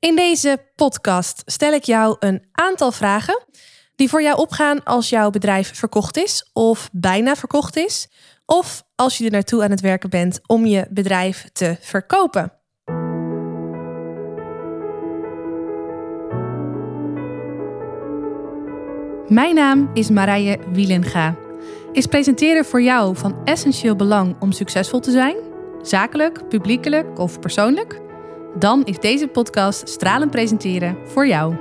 In 0.00 0.16
deze 0.16 0.58
podcast 0.74 1.42
stel 1.46 1.72
ik 1.72 1.84
jou 1.84 2.16
een 2.18 2.44
aantal 2.52 2.92
vragen 2.92 3.42
die 3.96 4.08
voor 4.08 4.22
jou 4.22 4.38
opgaan 4.38 4.84
als 4.84 5.08
jouw 5.08 5.30
bedrijf 5.30 5.74
verkocht 5.74 6.16
is 6.16 6.50
of 6.52 6.88
bijna 6.92 7.36
verkocht 7.36 7.76
is, 7.76 8.08
of 8.46 8.82
als 8.94 9.18
je 9.18 9.24
er 9.24 9.30
naartoe 9.30 9.62
aan 9.62 9.70
het 9.70 9.80
werken 9.80 10.10
bent 10.10 10.40
om 10.46 10.66
je 10.66 10.86
bedrijf 10.90 11.48
te 11.52 11.76
verkopen. 11.80 12.52
Mijn 19.28 19.54
naam 19.54 19.90
is 19.94 20.10
Marije 20.10 20.58
Wielenga. 20.72 21.36
Is 21.92 22.06
presenteren 22.06 22.64
voor 22.64 22.82
jou 22.82 23.16
van 23.16 23.44
essentieel 23.44 23.96
belang 23.96 24.36
om 24.40 24.52
succesvol 24.52 25.00
te 25.00 25.10
zijn? 25.10 25.36
Zakelijk, 25.82 26.48
publiekelijk 26.48 27.18
of 27.18 27.40
persoonlijk? 27.40 28.07
Dan 28.54 28.84
is 28.84 28.98
deze 28.98 29.28
podcast 29.28 29.88
Stralend 29.88 30.30
Presenteren 30.30 30.96
voor 31.04 31.26
jou. 31.26 31.54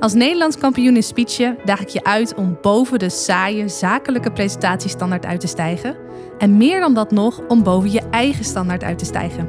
Als 0.00 0.14
Nederlands 0.14 0.58
kampioen 0.58 0.96
in 0.96 1.02
speechen 1.02 1.58
daag 1.64 1.80
ik 1.80 1.88
je 1.88 2.04
uit 2.04 2.34
om 2.34 2.58
boven 2.62 2.98
de 2.98 3.10
saaie 3.10 3.68
zakelijke 3.68 4.32
presentatiestandaard 4.32 5.26
uit 5.26 5.40
te 5.40 5.46
stijgen. 5.46 5.96
En 6.38 6.56
meer 6.56 6.80
dan 6.80 6.94
dat 6.94 7.10
nog, 7.10 7.40
om 7.48 7.62
boven 7.62 7.90
je 7.90 8.02
eigen 8.10 8.44
standaard 8.44 8.82
uit 8.82 8.98
te 8.98 9.04
stijgen. 9.04 9.48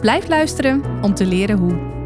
Blijf 0.00 0.28
luisteren 0.28 0.82
om 1.02 1.14
te 1.14 1.26
leren 1.26 1.58
hoe. 1.58 1.97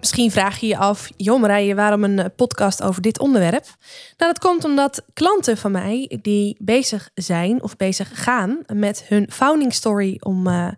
Misschien 0.00 0.30
vraag 0.30 0.58
je 0.58 0.66
je 0.66 0.76
af, 0.76 1.10
joh 1.16 1.40
Marije, 1.40 1.74
waarom 1.74 2.04
een 2.04 2.18
eh, 2.18 2.24
podcast 2.36 2.82
over 2.82 3.02
dit 3.02 3.18
onderwerp? 3.18 3.64
Nou, 4.16 4.32
dat 4.32 4.38
komt 4.38 4.64
omdat 4.64 5.04
klanten 5.12 5.56
van 5.56 5.70
mij 5.72 6.18
die 6.22 6.56
bezig 6.58 7.10
zijn 7.14 7.62
of 7.62 7.76
bezig 7.76 8.10
gaan 8.22 8.62
met 8.66 9.04
hun 9.08 9.30
founding 9.32 9.74
story 9.74 10.16
om, 10.20 10.46
uh, 10.46 10.68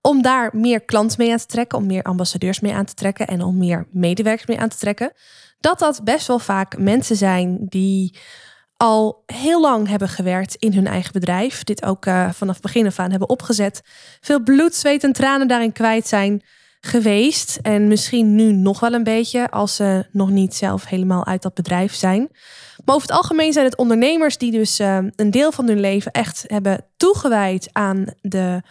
om 0.00 0.22
daar 0.22 0.50
meer 0.52 0.80
klanten 0.80 1.20
mee 1.20 1.32
aan 1.32 1.38
te 1.38 1.46
trekken, 1.46 1.78
om 1.78 1.86
meer 1.86 2.02
ambassadeurs 2.02 2.60
mee 2.60 2.74
aan 2.74 2.84
te 2.84 2.94
trekken 2.94 3.26
en 3.26 3.42
om 3.42 3.58
meer 3.58 3.88
medewerkers 3.90 4.46
mee 4.46 4.58
aan 4.58 4.68
te 4.68 4.78
trekken, 4.78 5.12
dat 5.60 5.78
dat 5.78 6.00
best 6.04 6.26
wel 6.26 6.38
vaak 6.38 6.78
mensen 6.78 7.16
zijn 7.16 7.66
die 7.68 8.18
al 8.76 9.22
heel 9.26 9.60
lang 9.60 9.88
hebben 9.88 10.08
gewerkt 10.08 10.54
in 10.54 10.72
hun 10.72 10.86
eigen 10.86 11.12
bedrijf. 11.12 11.64
Dit 11.64 11.84
ook 11.84 12.06
uh, 12.06 12.30
vanaf 12.32 12.60
begin 12.60 12.86
af 12.86 12.98
aan 12.98 13.10
hebben 13.10 13.28
opgezet. 13.28 13.80
Veel 14.20 14.42
bloed, 14.42 14.74
zweet 14.74 15.04
en 15.04 15.12
tranen 15.12 15.48
daarin 15.48 15.72
kwijt 15.72 16.06
zijn 16.06 16.42
geweest. 16.80 17.58
En 17.62 17.88
misschien 17.88 18.34
nu 18.34 18.52
nog 18.52 18.80
wel 18.80 18.92
een 18.92 19.04
beetje, 19.04 19.50
als 19.50 19.76
ze 19.76 20.06
nog 20.12 20.30
niet 20.30 20.54
zelf 20.54 20.86
helemaal 20.86 21.26
uit 21.26 21.42
dat 21.42 21.54
bedrijf 21.54 21.94
zijn. 21.94 22.28
Maar 22.84 22.94
over 22.94 23.08
het 23.08 23.16
algemeen 23.16 23.52
zijn 23.52 23.64
het 23.64 23.76
ondernemers 23.76 24.38
die 24.38 24.50
dus 24.50 24.80
uh, 24.80 24.98
een 25.16 25.30
deel 25.30 25.52
van 25.52 25.66
hun 25.66 25.80
leven 25.80 26.12
echt 26.12 26.44
hebben 26.46 26.84
toegewijd 26.96 27.68
aan 27.72 28.04
de, 28.20 28.62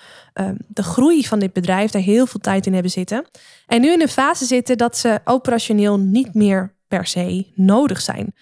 uh, 0.42 0.50
de 0.68 0.84
groei 0.84 1.26
van 1.26 1.40
dit 1.40 1.54
bedrijf, 1.54 1.92
daar 1.92 2.02
heel 2.02 2.26
veel 2.26 2.40
tijd 2.40 2.66
in 2.66 2.74
hebben 2.74 2.92
zitten. 2.92 3.26
En 3.68 3.82
nu 3.82 3.92
in 3.92 4.02
een 4.02 4.08
fase 4.08 4.46
zitten 4.46 4.78
dat 4.78 4.98
ze 4.98 5.20
operationeel 5.24 6.00
niet 6.00 6.34
meer 6.34 6.76
per 6.88 7.06
se 7.06 7.52
nodig 7.56 8.02
zijn. 8.02 8.34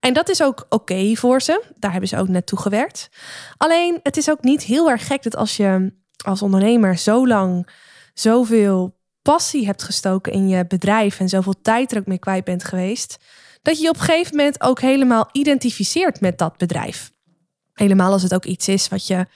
En 0.00 0.12
dat 0.12 0.28
is 0.28 0.42
ook 0.42 0.66
oké 0.68 1.14
voor 1.14 1.42
ze. 1.42 1.62
Daar 1.76 1.90
hebben 1.90 2.08
ze 2.08 2.16
ook 2.16 2.28
naartoe 2.28 2.58
gewerkt. 2.58 3.08
Alleen, 3.56 4.00
het 4.02 4.16
is 4.16 4.30
ook 4.30 4.42
niet 4.42 4.62
heel 4.62 4.90
erg 4.90 5.06
gek 5.06 5.22
dat 5.22 5.36
als 5.36 5.56
je 5.56 5.92
als 6.24 6.42
ondernemer 6.42 6.98
zo 6.98 7.26
lang 7.26 7.68
zoveel 8.14 8.96
passie 9.24 9.66
hebt 9.66 9.82
gestoken 9.82 10.32
in 10.32 10.48
je 10.48 10.66
bedrijf 10.66 11.20
en 11.20 11.28
zoveel 11.28 11.54
tijd 11.62 11.92
er 11.92 11.98
ook 11.98 12.06
mee 12.06 12.18
kwijt 12.18 12.44
bent 12.44 12.64
geweest, 12.64 13.18
dat 13.62 13.76
je 13.76 13.82
je 13.82 13.88
op 13.88 13.96
een 13.96 14.02
gegeven 14.02 14.36
moment 14.36 14.60
ook 14.60 14.80
helemaal 14.80 15.28
identificeert 15.32 16.20
met 16.20 16.38
dat 16.38 16.56
bedrijf. 16.56 17.12
Helemaal 17.72 18.12
als 18.12 18.22
het 18.22 18.34
ook 18.34 18.44
iets 18.44 18.68
is 18.68 18.88
wat 18.88 19.06
je, 19.06 19.26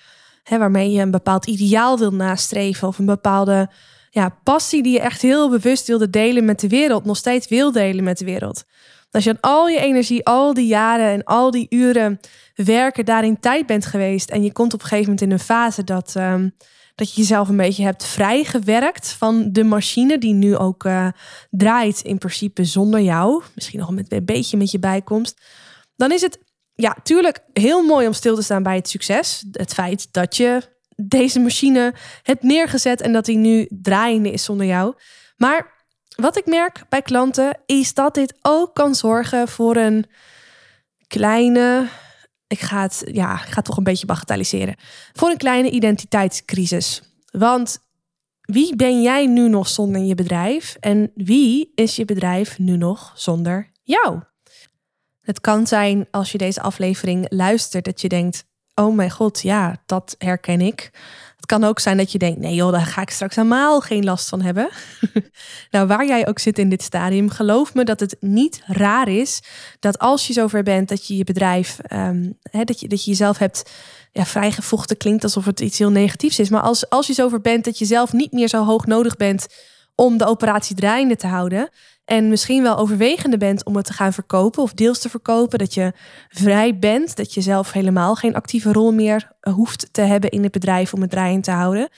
hè, 0.43 0.59
waarmee 0.59 0.91
je 0.91 1.01
een 1.01 1.11
bepaald 1.11 1.47
ideaal 1.47 1.99
wil 1.99 2.13
nastreven 2.13 2.89
of 2.89 2.99
een 2.99 3.07
bepaalde 3.07 3.71
ja, 4.11 4.39
passie 4.43 4.83
die 4.83 4.93
je 4.93 5.01
echt 5.01 5.23
heel 5.23 5.51
bewust 5.51 5.87
wilde 5.87 6.11
delen 6.11 6.45
met 6.45 6.61
de 6.61 6.69
wereld, 6.69 7.05
nog 7.05 7.17
steeds 7.17 7.49
wil 7.49 7.73
delen 7.73 8.05
met 8.05 8.19
de 8.19 8.25
wereld. 8.25 8.65
Als 9.11 9.25
je 9.25 9.37
al 9.41 9.69
je 9.69 9.79
energie, 9.79 10.25
al 10.25 10.55
die 10.55 10.67
jaren 10.67 11.07
en 11.07 11.25
al 11.25 11.51
die 11.51 11.67
uren 11.69 12.21
werken 12.55 13.05
daarin 13.05 13.41
tijd 13.41 13.67
bent 13.67 13.87
geweest 13.87 14.31
en 14.31 14.43
je 14.43 14.53
komt 14.53 14.75
op 14.75 14.81
een 14.81 14.87
gegeven 14.87 15.11
moment 15.11 15.23
in 15.23 15.33
een 15.33 15.45
fase 15.45 15.85
dat, 15.85 16.15
um, 16.17 16.55
dat 16.99 17.15
je 17.15 17.21
jezelf 17.21 17.49
een 17.49 17.57
beetje 17.57 17.85
hebt 17.85 18.05
vrijgewerkt 18.05 19.09
van 19.09 19.53
de 19.53 19.65
machine 19.65 20.19
die 20.19 20.35
nu 20.35 20.57
ook 20.57 20.85
uh, 20.85 21.09
draait 21.51 22.01
in 22.01 22.19
principe 22.19 22.65
zonder 22.65 23.01
jou. 23.01 23.43
Misschien 23.55 23.79
nog 23.79 23.89
een 23.89 24.25
beetje 24.25 24.57
met 24.57 24.71
je 24.71 24.79
bijkomst. 24.79 25.41
Dan 25.97 26.13
is 26.13 26.21
het 26.21 26.39
ja, 26.75 26.97
tuurlijk 27.03 27.41
heel 27.53 27.83
mooi 27.83 28.07
om 28.07 28.13
stil 28.13 28.35
te 28.35 28.43
staan 28.43 28.63
bij 28.63 28.77
het 28.77 28.89
succes. 28.89 29.45
Het 29.53 29.75
feit 29.75 30.13
dat 30.13 30.37
je 30.37 30.63
deze 30.97 31.41
machine 31.41 31.95
hebt 32.23 32.43
neergezet 32.43 33.01
en 33.01 33.13
dat 33.13 33.25
die 33.25 33.37
nu 33.37 33.67
draaiende 33.71 34.31
is 34.31 34.45
zonder 34.45 34.67
jou. 34.67 34.95
Maar 35.37 35.85
wat 36.17 36.37
ik 36.37 36.47
merk 36.47 36.83
bij 36.89 37.03
klanten 37.03 37.61
is 37.67 37.95
dat 37.95 38.15
dit 38.15 38.35
ook 38.43 38.75
kan 38.75 38.95
zorgen 38.95 39.49
voor 39.49 39.77
een 39.77 40.05
kleine 41.07 41.89
ik 42.49 42.61
ga 42.61 42.83
het, 42.83 43.03
ja, 43.13 43.43
ik 43.43 43.49
ga 43.49 43.63
toch 43.63 43.77
een 43.77 43.85
beetje 43.85 44.07
bagatelliseren. 44.07 44.77
Voor 45.13 45.31
een 45.31 45.37
kleine 45.37 45.71
identiteitscrisis. 45.71 47.03
Want 47.31 47.79
wie 48.41 48.77
ben 48.77 49.03
jij 49.03 49.27
nu 49.27 49.49
nog 49.49 49.69
zonder 49.69 50.03
je 50.03 50.15
bedrijf? 50.15 50.77
En 50.81 51.11
wie 51.15 51.73
is 51.75 51.97
je 51.97 52.05
bedrijf 52.05 52.59
nu 52.59 52.77
nog 52.77 53.13
zonder 53.15 53.71
jou? 53.83 54.21
Het 55.21 55.41
kan 55.41 55.67
zijn 55.67 56.07
als 56.11 56.33
je 56.33 56.39
deze 56.39 56.61
aflevering 56.61 57.27
luistert 57.29 57.85
dat 57.85 58.01
je 58.01 58.09
denkt: 58.09 58.45
Oh 58.75 58.95
mijn 58.95 59.11
god, 59.11 59.41
ja, 59.41 59.83
dat 59.87 60.15
herken 60.19 60.61
ik. 60.61 60.91
Het 61.39 61.47
kan 61.47 61.65
ook 61.65 61.79
zijn 61.81 61.97
dat 61.97 62.13
je 62.13 62.19
denkt: 62.19 62.41
nee 62.41 62.55
joh, 62.55 62.73
daar 62.73 62.87
ga 62.87 63.03
ik 63.03 63.11
straks 63.11 63.37
helemaal 63.37 63.81
geen 63.81 64.05
last 64.05 64.29
van 64.29 64.41
hebben. 64.41 64.69
nou, 65.71 65.87
waar 65.87 66.07
jij 66.07 66.29
ook 66.29 66.39
zit 66.39 66.59
in 66.59 66.69
dit 66.69 66.83
stadium, 66.83 67.31
geloof 67.31 67.75
me 67.75 67.85
dat 67.85 68.01
het 68.01 68.17
niet 68.21 68.63
raar 68.67 69.09
is 69.09 69.43
dat 69.81 69.99
als 69.99 70.27
je 70.27 70.33
zover 70.33 70.63
bent 70.63 70.89
dat 70.89 71.07
je 71.07 71.17
je 71.17 71.25
bedrijf, 71.25 71.79
um, 71.93 72.39
dat, 72.51 72.81
je, 72.81 72.89
dat 72.89 73.05
je 73.05 73.11
jezelf 73.11 73.39
hebt 73.39 73.71
ja, 74.13 74.25
vrijgevochten, 74.25 74.97
klinkt 74.97 75.25
alsof 75.25 75.45
het 75.45 75.61
iets 75.61 75.79
heel 75.79 75.91
negatiefs 75.91 76.39
is. 76.39 76.49
Maar 76.49 76.63
als, 76.63 76.91
als 76.91 77.07
je 77.07 77.13
zover 77.13 77.41
bent 77.41 77.65
dat 77.65 77.79
je 77.79 77.85
zelf 77.85 78.13
niet 78.13 78.33
meer 78.33 78.49
zo 78.49 78.65
hoog 78.65 78.87
nodig 78.87 79.17
bent 79.17 79.47
om 79.95 80.17
de 80.19 80.27
operatie 80.27 80.77
draaiende 80.77 81.17
te 81.17 81.27
houden. 81.27 81.71
En 82.09 82.29
misschien 82.29 82.63
wel 82.63 82.77
overwegende 82.77 83.37
bent 83.37 83.65
om 83.65 83.77
het 83.77 83.85
te 83.85 83.93
gaan 83.93 84.13
verkopen 84.13 84.63
of 84.63 84.73
deels 84.73 84.99
te 84.99 85.09
verkopen. 85.09 85.59
Dat 85.59 85.75
je 85.75 85.93
vrij 86.29 86.79
bent, 86.79 87.17
dat 87.17 87.35
je 87.35 87.41
zelf 87.41 87.73
helemaal 87.73 88.15
geen 88.15 88.35
actieve 88.35 88.73
rol 88.73 88.93
meer 88.93 89.33
hoeft 89.41 89.89
te 89.93 90.01
hebben 90.01 90.31
in 90.31 90.43
het 90.43 90.53
bedrijf 90.53 90.95
om 90.95 91.01
het 91.01 91.11
draaiend 91.11 91.45
te 91.45 91.51
houden. 91.51 91.89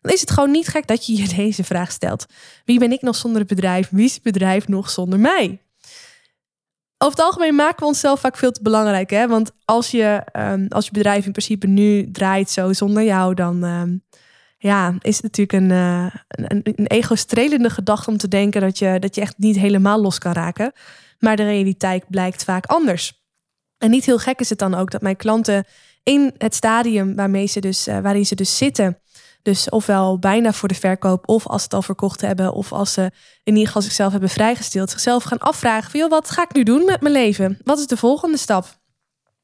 Dan 0.00 0.12
is 0.12 0.20
het 0.20 0.30
gewoon 0.30 0.50
niet 0.50 0.68
gek 0.68 0.86
dat 0.86 1.06
je 1.06 1.16
je 1.16 1.28
deze 1.36 1.64
vraag 1.64 1.90
stelt. 1.92 2.26
Wie 2.64 2.78
ben 2.78 2.92
ik 2.92 3.02
nog 3.02 3.16
zonder 3.16 3.40
het 3.40 3.48
bedrijf? 3.48 3.88
Wie 3.90 4.04
is 4.04 4.14
het 4.14 4.22
bedrijf 4.22 4.68
nog 4.68 4.90
zonder 4.90 5.18
mij? 5.18 5.62
Over 6.98 7.16
het 7.16 7.26
algemeen 7.26 7.54
maken 7.54 7.78
we 7.78 7.84
onszelf 7.86 8.20
vaak 8.20 8.36
veel 8.36 8.52
te 8.52 8.62
belangrijk. 8.62 9.10
Hè? 9.10 9.28
Want 9.28 9.50
als 9.64 9.90
je, 9.90 10.22
um, 10.32 10.66
als 10.68 10.84
je 10.84 10.92
bedrijf 10.92 11.26
in 11.26 11.32
principe 11.32 11.66
nu 11.66 12.10
draait 12.10 12.50
zo 12.50 12.72
zonder 12.72 13.02
jou, 13.02 13.34
dan, 13.34 13.64
um, 13.64 14.02
ja, 14.62 14.94
is 15.00 15.20
natuurlijk 15.20 15.62
een, 15.62 15.70
uh, 15.70 16.06
een, 16.28 16.60
een 16.62 16.86
ego-strelende 16.86 17.70
gedachte 17.70 18.10
om 18.10 18.16
te 18.16 18.28
denken 18.28 18.60
dat 18.60 18.78
je, 18.78 18.98
dat 18.98 19.14
je 19.14 19.20
echt 19.20 19.38
niet 19.38 19.56
helemaal 19.56 20.00
los 20.00 20.18
kan 20.18 20.32
raken. 20.32 20.72
Maar 21.18 21.36
de 21.36 21.44
realiteit 21.44 22.04
blijkt 22.08 22.44
vaak 22.44 22.66
anders. 22.66 23.24
En 23.78 23.90
niet 23.90 24.04
heel 24.04 24.18
gek 24.18 24.40
is 24.40 24.48
het 24.48 24.58
dan 24.58 24.74
ook 24.74 24.90
dat 24.90 25.00
mijn 25.00 25.16
klanten 25.16 25.64
in 26.02 26.34
het 26.38 26.54
stadium 26.54 27.16
waarmee 27.16 27.46
ze 27.46 27.60
dus, 27.60 27.88
uh, 27.88 27.98
waarin 27.98 28.26
ze 28.26 28.34
dus 28.34 28.56
zitten, 28.56 28.98
dus 29.42 29.68
ofwel 29.68 30.18
bijna 30.18 30.52
voor 30.52 30.68
de 30.68 30.74
verkoop, 30.74 31.28
of 31.28 31.46
als 31.46 31.60
ze 31.60 31.64
het 31.64 31.74
al 31.74 31.82
verkocht 31.82 32.20
hebben, 32.20 32.52
of 32.52 32.72
als 32.72 32.92
ze 32.92 33.10
in 33.42 33.52
ieder 33.52 33.66
geval 33.66 33.82
zichzelf 33.82 34.10
hebben 34.12 34.30
vrijgesteld, 34.30 34.90
zichzelf 34.90 35.22
gaan 35.22 35.38
afvragen: 35.38 35.90
van, 35.90 36.00
joh, 36.00 36.10
wat 36.10 36.30
ga 36.30 36.42
ik 36.42 36.54
nu 36.54 36.62
doen 36.62 36.84
met 36.84 37.00
mijn 37.00 37.14
leven? 37.14 37.58
Wat 37.64 37.78
is 37.78 37.86
de 37.86 37.96
volgende 37.96 38.36
stap? 38.36 38.78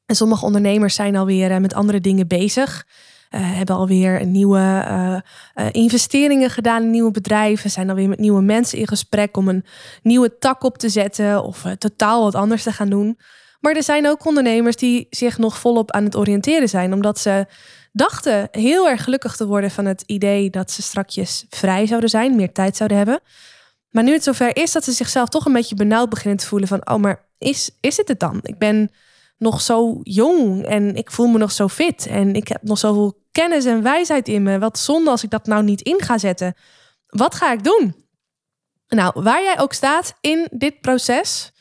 En 0.06 0.16
sommige 0.16 0.44
ondernemers 0.44 0.94
zijn 0.94 1.16
alweer 1.16 1.50
uh, 1.50 1.56
met 1.56 1.74
andere 1.74 2.00
dingen 2.00 2.28
bezig. 2.28 2.86
Uh, 3.30 3.40
hebben 3.56 3.76
alweer 3.76 4.26
nieuwe 4.26 4.58
uh, 4.58 5.16
uh, 5.54 5.66
investeringen 5.70 6.50
gedaan 6.50 6.82
in 6.82 6.90
nieuwe 6.90 7.10
bedrijven. 7.10 7.70
Zijn 7.70 7.90
alweer 7.90 8.08
met 8.08 8.18
nieuwe 8.18 8.42
mensen 8.42 8.78
in 8.78 8.88
gesprek 8.88 9.36
om 9.36 9.48
een 9.48 9.64
nieuwe 10.02 10.38
tak 10.38 10.62
op 10.62 10.78
te 10.78 10.88
zetten 10.88 11.42
of 11.42 11.64
totaal 11.78 12.22
wat 12.22 12.34
anders 12.34 12.62
te 12.62 12.72
gaan 12.72 12.90
doen. 12.90 13.18
Maar 13.60 13.74
er 13.74 13.82
zijn 13.82 14.08
ook 14.08 14.26
ondernemers 14.26 14.76
die 14.76 15.06
zich 15.10 15.38
nog 15.38 15.58
volop 15.58 15.90
aan 15.90 16.04
het 16.04 16.16
oriënteren 16.16 16.68
zijn, 16.68 16.92
omdat 16.92 17.18
ze 17.18 17.46
dachten 17.92 18.48
heel 18.50 18.88
erg 18.88 19.04
gelukkig 19.04 19.36
te 19.36 19.46
worden 19.46 19.70
van 19.70 19.84
het 19.84 20.02
idee 20.06 20.50
dat 20.50 20.70
ze 20.70 20.82
strakjes 20.82 21.46
vrij 21.50 21.86
zouden 21.86 22.10
zijn, 22.10 22.36
meer 22.36 22.52
tijd 22.52 22.76
zouden 22.76 22.98
hebben. 22.98 23.20
Maar 23.90 24.04
nu 24.04 24.12
het 24.12 24.22
zover 24.22 24.56
is 24.56 24.72
dat 24.72 24.84
ze 24.84 24.92
zichzelf 24.92 25.28
toch 25.28 25.44
een 25.44 25.52
beetje 25.52 25.74
benauwd 25.74 26.08
beginnen 26.08 26.38
te 26.38 26.46
voelen 26.46 26.68
van, 26.68 26.90
oh, 26.90 26.96
maar 26.96 27.24
is, 27.38 27.70
is 27.80 27.96
het 27.96 28.08
het 28.08 28.20
dan? 28.20 28.38
Ik 28.42 28.58
ben 28.58 28.90
nog 29.38 29.60
zo 29.60 30.00
jong 30.02 30.64
en 30.64 30.96
ik 30.96 31.10
voel 31.10 31.26
me 31.26 31.38
nog 31.38 31.52
zo 31.52 31.68
fit 31.68 32.06
en 32.06 32.34
ik 32.34 32.48
heb 32.48 32.62
nog 32.62 32.78
zoveel 32.78 33.18
kennis 33.32 33.64
en 33.64 33.82
wijsheid 33.82 34.28
in 34.28 34.42
me. 34.42 34.58
Wat 34.58 34.78
zonde 34.78 35.10
als 35.10 35.22
ik 35.22 35.30
dat 35.30 35.46
nou 35.46 35.62
niet 35.62 35.80
in 35.80 36.02
ga 36.02 36.18
zetten. 36.18 36.54
Wat 37.06 37.34
ga 37.34 37.52
ik 37.52 37.64
doen? 37.64 37.94
Nou, 38.88 39.22
waar 39.22 39.42
jij 39.42 39.58
ook 39.58 39.72
staat 39.72 40.14
in 40.20 40.48
dit 40.50 40.80
proces, 40.80 41.52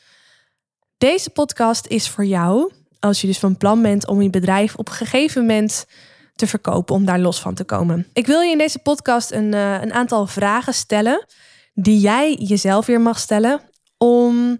deze 0.98 1.30
podcast 1.30 1.86
is 1.86 2.08
voor 2.08 2.24
jou. 2.24 2.72
Als 2.98 3.20
je 3.20 3.26
dus 3.26 3.38
van 3.38 3.56
plan 3.56 3.82
bent 3.82 4.06
om 4.06 4.22
je 4.22 4.30
bedrijf 4.30 4.76
op 4.76 4.88
een 4.88 4.94
gegeven 4.94 5.40
moment 5.40 5.86
te 6.34 6.46
verkopen, 6.46 6.94
om 6.94 7.04
daar 7.04 7.18
los 7.18 7.40
van 7.40 7.54
te 7.54 7.64
komen. 7.64 8.06
Ik 8.12 8.26
wil 8.26 8.40
je 8.40 8.50
in 8.50 8.58
deze 8.58 8.78
podcast 8.78 9.30
een, 9.32 9.52
uh, 9.52 9.82
een 9.82 9.92
aantal 9.92 10.26
vragen 10.26 10.74
stellen 10.74 11.26
die 11.74 12.00
jij 12.00 12.34
jezelf 12.34 12.86
weer 12.86 13.00
mag 13.00 13.18
stellen 13.18 13.60
om 13.98 14.58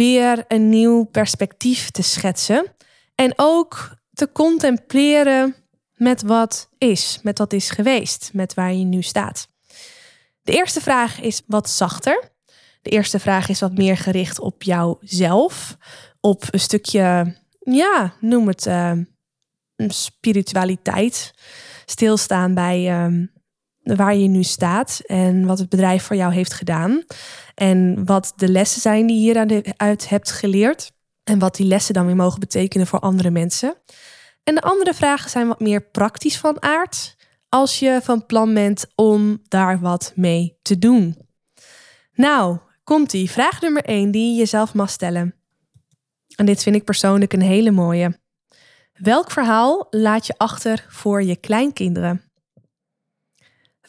weer 0.00 0.44
een 0.48 0.68
nieuw 0.68 1.04
perspectief 1.04 1.90
te 1.90 2.02
schetsen 2.02 2.66
en 3.14 3.32
ook 3.36 3.96
te 4.12 4.32
contempleren 4.32 5.54
met 5.94 6.22
wat 6.22 6.68
is, 6.78 7.18
met 7.22 7.38
wat 7.38 7.52
is 7.52 7.70
geweest, 7.70 8.30
met 8.32 8.54
waar 8.54 8.72
je 8.72 8.84
nu 8.84 9.02
staat. 9.02 9.48
De 10.42 10.52
eerste 10.52 10.80
vraag 10.80 11.20
is 11.20 11.42
wat 11.46 11.70
zachter. 11.70 12.30
De 12.82 12.90
eerste 12.90 13.18
vraag 13.18 13.48
is 13.48 13.60
wat 13.60 13.76
meer 13.76 13.96
gericht 13.96 14.38
op 14.38 14.62
jouzelf, 14.62 15.76
op 16.20 16.44
een 16.50 16.60
stukje, 16.60 17.36
ja, 17.58 18.14
noem 18.20 18.48
het 18.48 18.66
uh, 18.66 18.92
spiritualiteit. 19.76 21.34
Stilstaan 21.86 22.54
bij 22.54 23.08
uh, 23.08 23.26
waar 23.82 24.16
je 24.16 24.28
nu 24.28 24.42
staat 24.42 25.00
en 25.06 25.46
wat 25.46 25.58
het 25.58 25.68
bedrijf 25.68 26.02
voor 26.02 26.16
jou 26.16 26.32
heeft 26.32 26.52
gedaan. 26.52 27.04
En 27.54 28.04
wat 28.04 28.32
de 28.36 28.48
lessen 28.48 28.80
zijn 28.80 29.06
die 29.06 29.20
je 29.20 29.44
hieruit 29.52 30.08
hebt 30.08 30.30
geleerd. 30.30 30.92
En 31.24 31.38
wat 31.38 31.56
die 31.56 31.66
lessen 31.66 31.94
dan 31.94 32.06
weer 32.06 32.16
mogen 32.16 32.40
betekenen 32.40 32.86
voor 32.86 32.98
andere 32.98 33.30
mensen. 33.30 33.74
En 34.42 34.54
de 34.54 34.62
andere 34.62 34.94
vragen 34.94 35.30
zijn 35.30 35.48
wat 35.48 35.60
meer 35.60 35.82
praktisch 35.82 36.38
van 36.38 36.62
aard. 36.62 37.16
Als 37.48 37.78
je 37.78 38.00
van 38.02 38.26
plan 38.26 38.54
bent 38.54 38.86
om 38.94 39.42
daar 39.48 39.80
wat 39.80 40.12
mee 40.14 40.58
te 40.62 40.78
doen. 40.78 41.16
Nou, 42.12 42.58
komt 42.84 43.12
ie. 43.12 43.30
Vraag 43.30 43.60
nummer 43.60 43.84
1 43.84 44.10
die 44.10 44.32
je 44.32 44.38
jezelf 44.38 44.74
mag 44.74 44.90
stellen. 44.90 45.34
En 46.36 46.46
dit 46.46 46.62
vind 46.62 46.76
ik 46.76 46.84
persoonlijk 46.84 47.32
een 47.32 47.42
hele 47.42 47.70
mooie. 47.70 48.18
Welk 48.92 49.30
verhaal 49.30 49.86
laat 49.90 50.26
je 50.26 50.34
achter 50.36 50.86
voor 50.88 51.22
je 51.22 51.36
kleinkinderen? 51.36 52.29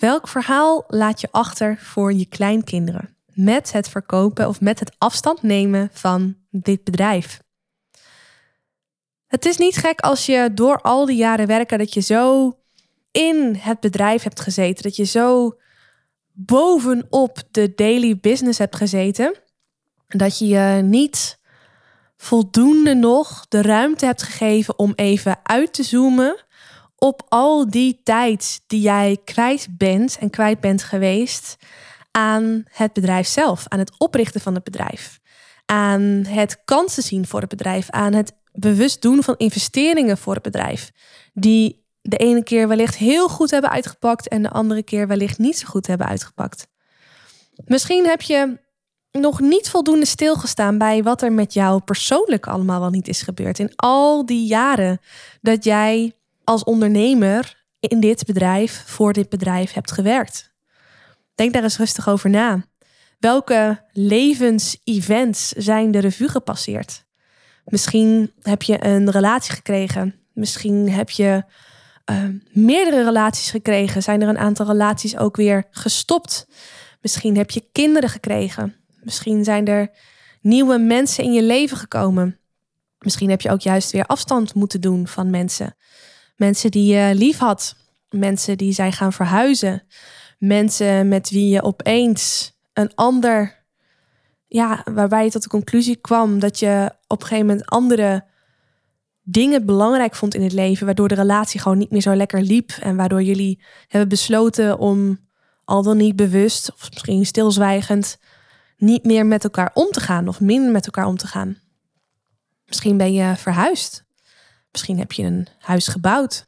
Welk 0.01 0.27
verhaal 0.27 0.83
laat 0.87 1.21
je 1.21 1.27
achter 1.31 1.77
voor 1.79 2.13
je 2.13 2.25
kleinkinderen? 2.25 3.15
Met 3.33 3.71
het 3.71 3.89
verkopen 3.89 4.47
of 4.47 4.61
met 4.61 4.79
het 4.79 4.95
afstand 4.97 5.41
nemen 5.41 5.89
van 5.91 6.35
dit 6.49 6.83
bedrijf. 6.83 7.41
Het 9.27 9.45
is 9.45 9.57
niet 9.57 9.75
gek 9.75 9.99
als 9.99 10.25
je 10.25 10.49
door 10.53 10.81
al 10.81 11.05
die 11.05 11.15
jaren 11.15 11.47
werken 11.47 11.77
dat 11.77 11.93
je 11.93 11.99
zo 11.99 12.53
in 13.11 13.55
het 13.59 13.79
bedrijf 13.79 14.23
hebt 14.23 14.39
gezeten, 14.39 14.83
dat 14.83 14.95
je 14.95 15.03
zo 15.03 15.57
bovenop 16.31 17.43
de 17.51 17.73
daily 17.75 18.17
business 18.19 18.59
hebt 18.59 18.75
gezeten, 18.75 19.39
dat 20.07 20.39
je 20.39 20.47
je 20.47 20.81
niet 20.83 21.39
voldoende 22.17 22.93
nog 22.93 23.45
de 23.47 23.61
ruimte 23.61 24.05
hebt 24.05 24.23
gegeven 24.23 24.79
om 24.79 24.93
even 24.95 25.39
uit 25.43 25.73
te 25.73 25.83
zoomen 25.83 26.45
op 27.03 27.25
al 27.29 27.69
die 27.69 27.99
tijd 28.03 28.61
die 28.67 28.81
jij 28.81 29.17
kwijt 29.23 29.67
bent 29.77 30.17
en 30.19 30.29
kwijt 30.29 30.59
bent 30.59 30.83
geweest 30.83 31.55
aan 32.11 32.63
het 32.71 32.93
bedrijf 32.93 33.27
zelf, 33.27 33.65
aan 33.67 33.79
het 33.79 33.91
oprichten 33.97 34.41
van 34.41 34.53
het 34.53 34.63
bedrijf, 34.63 35.19
aan 35.65 36.01
het 36.27 36.61
kansen 36.65 37.03
zien 37.03 37.27
voor 37.27 37.39
het 37.39 37.49
bedrijf, 37.49 37.89
aan 37.89 38.13
het 38.13 38.33
bewust 38.53 39.01
doen 39.01 39.23
van 39.23 39.35
investeringen 39.37 40.17
voor 40.17 40.33
het 40.33 40.43
bedrijf, 40.43 40.91
die 41.33 41.85
de 42.01 42.17
ene 42.17 42.43
keer 42.43 42.67
wellicht 42.67 42.95
heel 42.95 43.29
goed 43.29 43.51
hebben 43.51 43.69
uitgepakt 43.69 44.27
en 44.27 44.41
de 44.41 44.49
andere 44.49 44.83
keer 44.83 45.07
wellicht 45.07 45.37
niet 45.37 45.57
zo 45.57 45.67
goed 45.67 45.87
hebben 45.87 46.07
uitgepakt. 46.07 46.67
Misschien 47.65 48.05
heb 48.05 48.21
je 48.21 48.59
nog 49.11 49.39
niet 49.39 49.69
voldoende 49.69 50.05
stilgestaan 50.05 50.77
bij 50.77 51.03
wat 51.03 51.21
er 51.21 51.31
met 51.31 51.53
jou 51.53 51.81
persoonlijk 51.81 52.47
allemaal 52.47 52.79
wel 52.79 52.89
niet 52.89 53.07
is 53.07 53.21
gebeurd 53.21 53.59
in 53.59 53.71
al 53.75 54.25
die 54.25 54.45
jaren 54.47 54.99
dat 55.41 55.63
jij 55.63 56.15
als 56.43 56.63
ondernemer 56.63 57.63
in 57.79 57.99
dit 57.99 58.25
bedrijf 58.25 58.83
voor 58.85 59.13
dit 59.13 59.29
bedrijf 59.29 59.73
hebt 59.73 59.91
gewerkt. 59.91 60.53
Denk 61.35 61.53
daar 61.53 61.63
eens 61.63 61.77
rustig 61.77 62.09
over 62.09 62.29
na. 62.29 62.65
Welke 63.19 63.83
levensevents 63.91 65.47
zijn 65.49 65.91
de 65.91 65.99
revue 65.99 66.27
gepasseerd? 66.27 67.05
Misschien 67.65 68.33
heb 68.41 68.61
je 68.61 68.85
een 68.85 69.11
relatie 69.11 69.53
gekregen. 69.53 70.15
Misschien 70.33 70.89
heb 70.89 71.09
je 71.09 71.43
uh, 72.11 72.23
meerdere 72.51 73.03
relaties 73.03 73.51
gekregen. 73.51 74.03
Zijn 74.03 74.21
er 74.21 74.27
een 74.27 74.37
aantal 74.37 74.65
relaties 74.65 75.17
ook 75.17 75.35
weer 75.35 75.67
gestopt? 75.71 76.47
Misschien 77.01 77.37
heb 77.37 77.51
je 77.51 77.69
kinderen 77.71 78.09
gekregen. 78.09 78.75
Misschien 79.03 79.43
zijn 79.43 79.67
er 79.67 79.89
nieuwe 80.41 80.77
mensen 80.77 81.23
in 81.23 81.33
je 81.33 81.43
leven 81.43 81.77
gekomen. 81.77 82.39
Misschien 82.99 83.29
heb 83.29 83.41
je 83.41 83.51
ook 83.51 83.61
juist 83.61 83.91
weer 83.91 84.05
afstand 84.05 84.53
moeten 84.53 84.81
doen 84.81 85.07
van 85.07 85.29
mensen. 85.29 85.75
Mensen 86.41 86.71
die 86.71 86.93
je 86.93 87.15
lief 87.15 87.37
had. 87.37 87.75
Mensen 88.09 88.57
die 88.57 88.73
zijn 88.73 88.93
gaan 88.93 89.13
verhuizen. 89.13 89.83
Mensen 90.37 91.07
met 91.07 91.29
wie 91.29 91.49
je 91.49 91.61
opeens 91.61 92.53
een 92.73 92.95
ander 92.95 93.65
ja, 94.47 94.85
waarbij 94.93 95.23
je 95.23 95.31
tot 95.31 95.43
de 95.43 95.49
conclusie 95.49 95.95
kwam 95.95 96.39
dat 96.39 96.59
je 96.59 96.91
op 97.07 97.21
een 97.21 97.27
gegeven 97.27 97.47
moment 97.47 97.65
andere 97.65 98.25
dingen 99.21 99.65
belangrijk 99.65 100.15
vond 100.15 100.33
in 100.35 100.41
het 100.41 100.53
leven, 100.53 100.85
waardoor 100.85 101.07
de 101.07 101.15
relatie 101.15 101.59
gewoon 101.59 101.77
niet 101.77 101.91
meer 101.91 102.01
zo 102.01 102.15
lekker 102.15 102.41
liep 102.41 102.71
en 102.71 102.95
waardoor 102.95 103.23
jullie 103.23 103.63
hebben 103.87 104.09
besloten 104.09 104.77
om 104.77 105.19
al 105.65 105.83
dan 105.83 105.97
niet 105.97 106.15
bewust 106.15 106.73
of 106.73 106.91
misschien 106.91 107.25
stilzwijgend 107.25 108.17
niet 108.77 109.03
meer 109.05 109.25
met 109.25 109.43
elkaar 109.43 109.71
om 109.73 109.91
te 109.91 109.99
gaan 109.99 110.27
of 110.27 110.39
minder 110.39 110.71
met 110.71 110.85
elkaar 110.85 111.05
om 111.05 111.17
te 111.17 111.27
gaan. 111.27 111.57
Misschien 112.65 112.97
ben 112.97 113.13
je 113.13 113.35
verhuisd. 113.35 114.09
Misschien 114.71 114.97
heb 114.97 115.11
je 115.11 115.23
een 115.23 115.47
huis 115.59 115.87
gebouwd. 115.87 116.47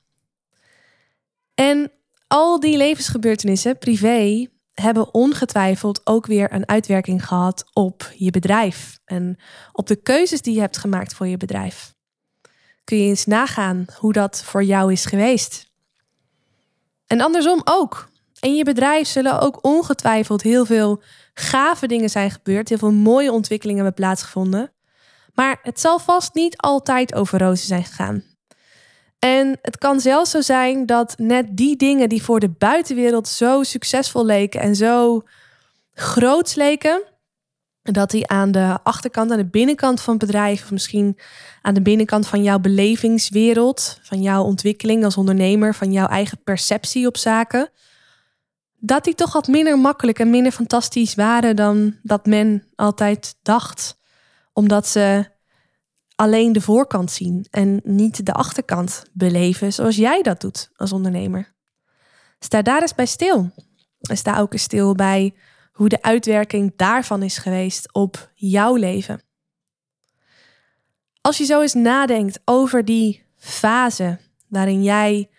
En 1.53 1.91
al 2.27 2.59
die 2.59 2.77
levensgebeurtenissen, 2.77 3.77
privé, 3.77 4.47
hebben 4.73 5.13
ongetwijfeld 5.13 6.01
ook 6.03 6.25
weer 6.25 6.53
een 6.53 6.67
uitwerking 6.67 7.25
gehad 7.25 7.65
op 7.73 8.11
je 8.15 8.31
bedrijf 8.31 8.99
en 9.05 9.37
op 9.71 9.87
de 9.87 9.95
keuzes 9.95 10.41
die 10.41 10.53
je 10.53 10.59
hebt 10.59 10.77
gemaakt 10.77 11.13
voor 11.13 11.27
je 11.27 11.37
bedrijf. 11.37 11.93
Kun 12.83 12.97
je 12.97 13.07
eens 13.07 13.25
nagaan 13.25 13.85
hoe 13.97 14.13
dat 14.13 14.43
voor 14.43 14.63
jou 14.63 14.91
is 14.91 15.05
geweest? 15.05 15.71
En 17.07 17.21
andersom 17.21 17.61
ook. 17.63 18.11
In 18.39 18.55
je 18.55 18.63
bedrijf 18.63 19.07
zullen 19.07 19.39
ook 19.39 19.65
ongetwijfeld 19.65 20.41
heel 20.41 20.65
veel 20.65 21.01
gave 21.33 21.87
dingen 21.87 22.09
zijn 22.09 22.31
gebeurd, 22.31 22.69
heel 22.69 22.77
veel 22.77 22.91
mooie 22.91 23.31
ontwikkelingen 23.31 23.83
hebben 23.83 24.03
plaatsgevonden. 24.03 24.72
Maar 25.33 25.59
het 25.61 25.79
zal 25.79 25.99
vast 25.99 26.33
niet 26.33 26.57
altijd 26.57 27.13
over 27.13 27.39
rozen 27.39 27.67
zijn 27.67 27.83
gegaan. 27.83 28.23
En 29.19 29.57
het 29.61 29.77
kan 29.77 29.99
zelfs 29.99 30.31
zo 30.31 30.41
zijn 30.41 30.85
dat 30.85 31.17
net 31.17 31.45
die 31.57 31.75
dingen 31.75 32.09
die 32.09 32.23
voor 32.23 32.39
de 32.39 32.49
buitenwereld 32.49 33.27
zo 33.27 33.63
succesvol 33.63 34.25
leken 34.25 34.61
en 34.61 34.75
zo 34.75 35.23
groot 35.93 36.55
leken, 36.55 37.03
dat 37.81 38.11
die 38.11 38.27
aan 38.27 38.51
de 38.51 38.77
achterkant, 38.83 39.31
aan 39.31 39.37
de 39.37 39.45
binnenkant 39.45 40.01
van 40.01 40.13
het 40.13 40.25
bedrijf, 40.25 40.63
of 40.63 40.71
misschien 40.71 41.17
aan 41.61 41.73
de 41.73 41.81
binnenkant 41.81 42.27
van 42.27 42.43
jouw 42.43 42.59
belevingswereld, 42.59 43.99
van 44.01 44.21
jouw 44.21 44.43
ontwikkeling 44.43 45.03
als 45.03 45.17
ondernemer, 45.17 45.75
van 45.75 45.91
jouw 45.91 46.07
eigen 46.07 46.43
perceptie 46.43 47.07
op 47.07 47.17
zaken, 47.17 47.69
dat 48.79 49.03
die 49.03 49.15
toch 49.15 49.33
wat 49.33 49.47
minder 49.47 49.79
makkelijk 49.79 50.19
en 50.19 50.29
minder 50.29 50.51
fantastisch 50.51 51.15
waren 51.15 51.55
dan 51.55 51.95
dat 52.01 52.25
men 52.25 52.63
altijd 52.75 53.35
dacht. 53.41 54.01
Omdat 54.53 54.87
ze 54.87 55.31
alleen 56.15 56.51
de 56.51 56.61
voorkant 56.61 57.11
zien 57.11 57.47
en 57.49 57.81
niet 57.83 58.25
de 58.25 58.33
achterkant 58.33 59.03
beleven 59.13 59.73
zoals 59.73 59.95
jij 59.95 60.21
dat 60.21 60.41
doet 60.41 60.69
als 60.75 60.91
ondernemer. 60.91 61.53
Sta 62.39 62.61
daar 62.61 62.81
eens 62.81 62.95
bij 62.95 63.05
stil. 63.05 63.51
En 64.01 64.17
sta 64.17 64.39
ook 64.39 64.53
eens 64.53 64.61
stil 64.61 64.95
bij 64.95 65.33
hoe 65.71 65.89
de 65.89 66.01
uitwerking 66.01 66.73
daarvan 66.75 67.23
is 67.23 67.37
geweest 67.37 67.93
op 67.93 68.31
jouw 68.33 68.75
leven. 68.75 69.21
Als 71.21 71.37
je 71.37 71.45
zo 71.45 71.61
eens 71.61 71.73
nadenkt 71.73 72.39
over 72.45 72.85
die 72.85 73.23
fase 73.37 74.19
waarin 74.47 74.83
jij 74.83 75.29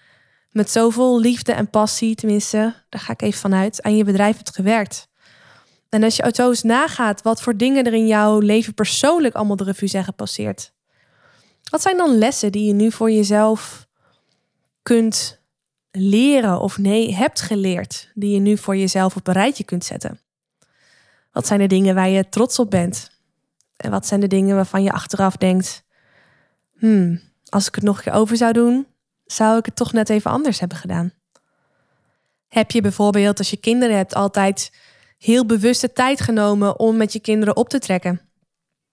met 0.51 0.71
zoveel 0.71 1.21
liefde 1.21 1.53
en 1.53 1.71
passie, 1.71 2.15
tenminste, 2.15 2.85
daar 2.89 3.01
ga 3.01 3.13
ik 3.13 3.23
even 3.23 3.41
vanuit, 3.41 3.83
aan 3.83 3.97
je 3.97 4.05
bedrijf 4.05 4.37
hebt 4.37 4.55
gewerkt. 4.55 5.09
En 5.95 6.03
als 6.03 6.17
je 6.17 6.31
zo 6.35 6.49
eens 6.49 6.63
nagaat 6.63 7.23
wat 7.23 7.43
voor 7.43 7.57
dingen 7.57 7.85
er 7.85 7.93
in 7.93 8.07
jouw 8.07 8.39
leven 8.39 8.75
persoonlijk 8.75 9.35
allemaal 9.35 9.57
de 9.57 9.65
revue 9.65 9.89
zijn 9.89 10.05
gepasseerd. 10.05 10.73
Wat 11.71 11.83
zijn 11.83 11.97
dan 11.97 12.19
lessen 12.19 12.53
die 12.53 12.67
je 12.67 12.73
nu 12.73 12.93
voor 12.93 13.11
jezelf 13.11 13.87
kunt 14.83 15.41
leren 15.91 16.61
of 16.61 16.79
nee, 16.79 17.15
hebt 17.15 17.41
geleerd, 17.41 18.11
die 18.15 18.35
je 18.35 18.41
nu 18.41 18.57
voor 18.57 18.77
jezelf 18.77 19.17
op 19.17 19.27
een 19.27 19.35
rijtje 19.35 19.65
kunt 19.65 19.85
zetten? 19.85 20.21
Wat 21.33 21.47
zijn 21.47 21.61
de 21.61 21.67
dingen 21.67 21.95
waar 21.95 22.09
je 22.09 22.29
trots 22.29 22.59
op 22.59 22.71
bent? 22.71 23.11
En 23.77 23.91
wat 23.91 24.07
zijn 24.07 24.21
de 24.21 24.27
dingen 24.27 24.57
waarvan 24.57 24.83
je 24.83 24.93
achteraf 24.93 25.37
denkt: 25.37 25.85
hmm, 26.79 27.21
als 27.49 27.67
ik 27.67 27.75
het 27.75 27.85
nog 27.85 27.97
een 27.97 28.03
keer 28.03 28.13
over 28.13 28.37
zou 28.37 28.53
doen, 28.53 28.87
zou 29.27 29.59
ik 29.59 29.67
het 29.67 29.77
toch 29.77 29.93
net 29.93 30.09
even 30.09 30.31
anders 30.31 30.61
hebben 30.61 30.79
gedaan? 30.79 31.13
Heb 32.49 32.71
je 32.71 32.81
bijvoorbeeld, 32.81 33.39
als 33.39 33.51
je 33.51 33.57
kinderen 33.57 33.97
hebt, 33.97 34.15
altijd 34.15 34.71
heel 35.25 35.47
bewuste 35.47 35.93
tijd 35.93 36.21
genomen 36.21 36.79
om 36.79 36.97
met 36.97 37.13
je 37.13 37.21
kinderen 37.21 37.57
op 37.57 37.69
te 37.69 37.79
trekken? 37.79 38.21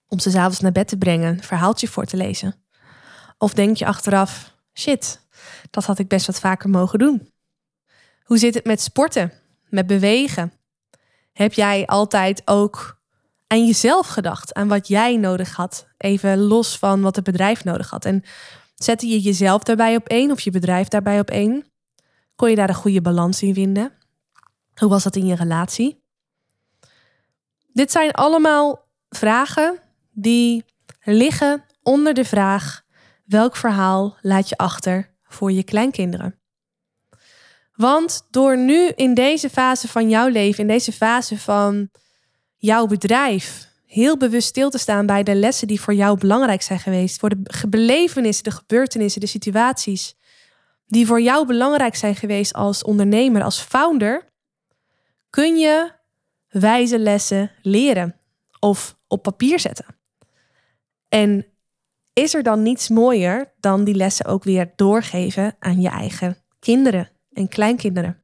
Om 0.07 0.19
ze 0.19 0.29
s'avonds 0.29 0.59
naar 0.59 0.71
bed 0.71 0.87
te 0.87 0.97
brengen, 0.97 1.37
een 1.37 1.43
verhaaltje 1.43 1.87
voor 1.87 2.05
te 2.05 2.17
lezen? 2.17 2.55
Of 3.37 3.53
denk 3.53 3.77
je 3.77 3.85
achteraf, 3.85 4.55
shit, 4.73 5.19
Dat 5.69 5.85
had 5.85 5.99
ik 5.99 6.07
best 6.07 6.25
wat 6.25 6.39
vaker 6.39 6.69
mogen 6.69 6.99
doen. 6.99 7.31
Hoe 8.23 8.37
zit 8.37 8.53
het 8.53 8.65
met 8.65 8.81
sporten? 8.81 9.31
Met 9.69 9.87
bewegen? 9.87 10.53
Heb 11.33 11.53
jij 11.53 11.85
altijd 11.85 12.41
ook 12.45 13.01
aan 13.47 13.65
jezelf 13.65 14.07
gedacht, 14.07 14.53
aan 14.53 14.67
wat 14.67 14.87
jij 14.87 15.17
nodig 15.17 15.55
had, 15.55 15.87
even 15.97 16.39
los 16.39 16.77
van 16.77 17.01
wat 17.01 17.15
het 17.15 17.25
bedrijf 17.25 17.63
nodig 17.63 17.89
had? 17.89 18.05
En 18.05 18.23
zette 18.75 19.07
je 19.07 19.19
jezelf 19.19 19.63
daarbij 19.63 19.95
op 19.95 20.07
één 20.07 20.31
of 20.31 20.41
je 20.41 20.51
bedrijf 20.51 20.87
daarbij 20.87 21.19
op 21.19 21.29
één? 21.29 21.65
Kon 22.35 22.49
je 22.49 22.55
daar 22.55 22.69
een 22.69 22.75
goede 22.75 23.01
balans 23.01 23.41
in 23.41 23.53
vinden? 23.53 23.91
Hoe 24.75 24.89
was 24.89 25.03
dat 25.03 25.15
in 25.15 25.25
je 25.25 25.35
relatie? 25.35 26.00
Dit 27.73 27.91
zijn 27.91 28.11
allemaal 28.11 28.87
vragen 29.09 29.79
die 30.11 30.65
liggen 31.03 31.63
onder 31.83 32.13
de 32.13 32.25
vraag: 32.25 32.81
welk 33.25 33.55
verhaal 33.55 34.17
laat 34.21 34.49
je 34.49 34.57
achter 34.57 35.11
voor 35.23 35.51
je 35.51 35.63
kleinkinderen? 35.63 36.39
Want 37.73 38.27
door 38.29 38.57
nu 38.57 38.87
in 38.87 39.13
deze 39.13 39.49
fase 39.49 39.87
van 39.87 40.09
jouw 40.09 40.27
leven, 40.27 40.61
in 40.61 40.67
deze 40.67 40.91
fase 40.91 41.39
van 41.39 41.89
jouw 42.57 42.85
bedrijf, 42.85 43.69
heel 43.85 44.17
bewust 44.17 44.47
stil 44.47 44.69
te 44.69 44.77
staan 44.77 45.05
bij 45.05 45.23
de 45.23 45.35
lessen 45.35 45.67
die 45.67 45.81
voor 45.81 45.93
jou 45.93 46.17
belangrijk 46.17 46.61
zijn 46.61 46.79
geweest, 46.79 47.19
voor 47.19 47.29
de 47.29 47.67
belevenissen, 47.69 48.43
de 48.43 48.51
gebeurtenissen, 48.51 49.21
de 49.21 49.27
situaties 49.27 50.15
die 50.85 51.05
voor 51.05 51.21
jou 51.21 51.45
belangrijk 51.45 51.95
zijn 51.95 52.15
geweest 52.15 52.53
als 52.53 52.83
ondernemer, 52.83 53.43
als 53.43 53.59
founder, 53.59 54.25
kun 55.29 55.57
je 55.57 55.91
wijze 56.51 56.99
lessen 56.99 57.51
leren 57.61 58.15
of 58.59 58.97
op 59.07 59.23
papier 59.23 59.59
zetten. 59.59 59.85
En 61.09 61.45
is 62.13 62.33
er 62.33 62.43
dan 62.43 62.61
niets 62.61 62.89
mooier 62.89 63.53
dan 63.59 63.83
die 63.83 63.95
lessen 63.95 64.25
ook 64.25 64.43
weer 64.43 64.73
doorgeven 64.75 65.55
aan 65.59 65.81
je 65.81 65.89
eigen 65.89 66.37
kinderen 66.59 67.09
en 67.33 67.47
kleinkinderen? 67.47 68.23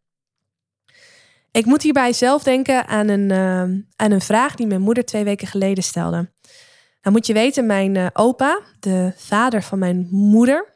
Ik 1.52 1.66
moet 1.66 1.82
hierbij 1.82 2.14
zelf 2.14 2.44
denken 2.44 2.88
aan 2.88 3.08
een, 3.08 3.30
uh, 3.30 3.84
aan 3.96 4.12
een 4.12 4.22
vraag 4.22 4.56
die 4.56 4.68
mijn 4.68 4.82
moeder 4.82 5.06
twee 5.06 5.24
weken 5.24 5.48
geleden 5.48 5.84
stelde. 5.84 6.30
Nou 7.02 7.16
moet 7.16 7.28
je 7.28 7.34
weten, 7.34 7.66
mijn 7.66 7.96
uh, 7.96 8.08
opa, 8.14 8.62
de 8.80 9.14
vader 9.16 9.64
van 9.64 9.80
mijn 9.80 10.08
moeder, 10.10 10.74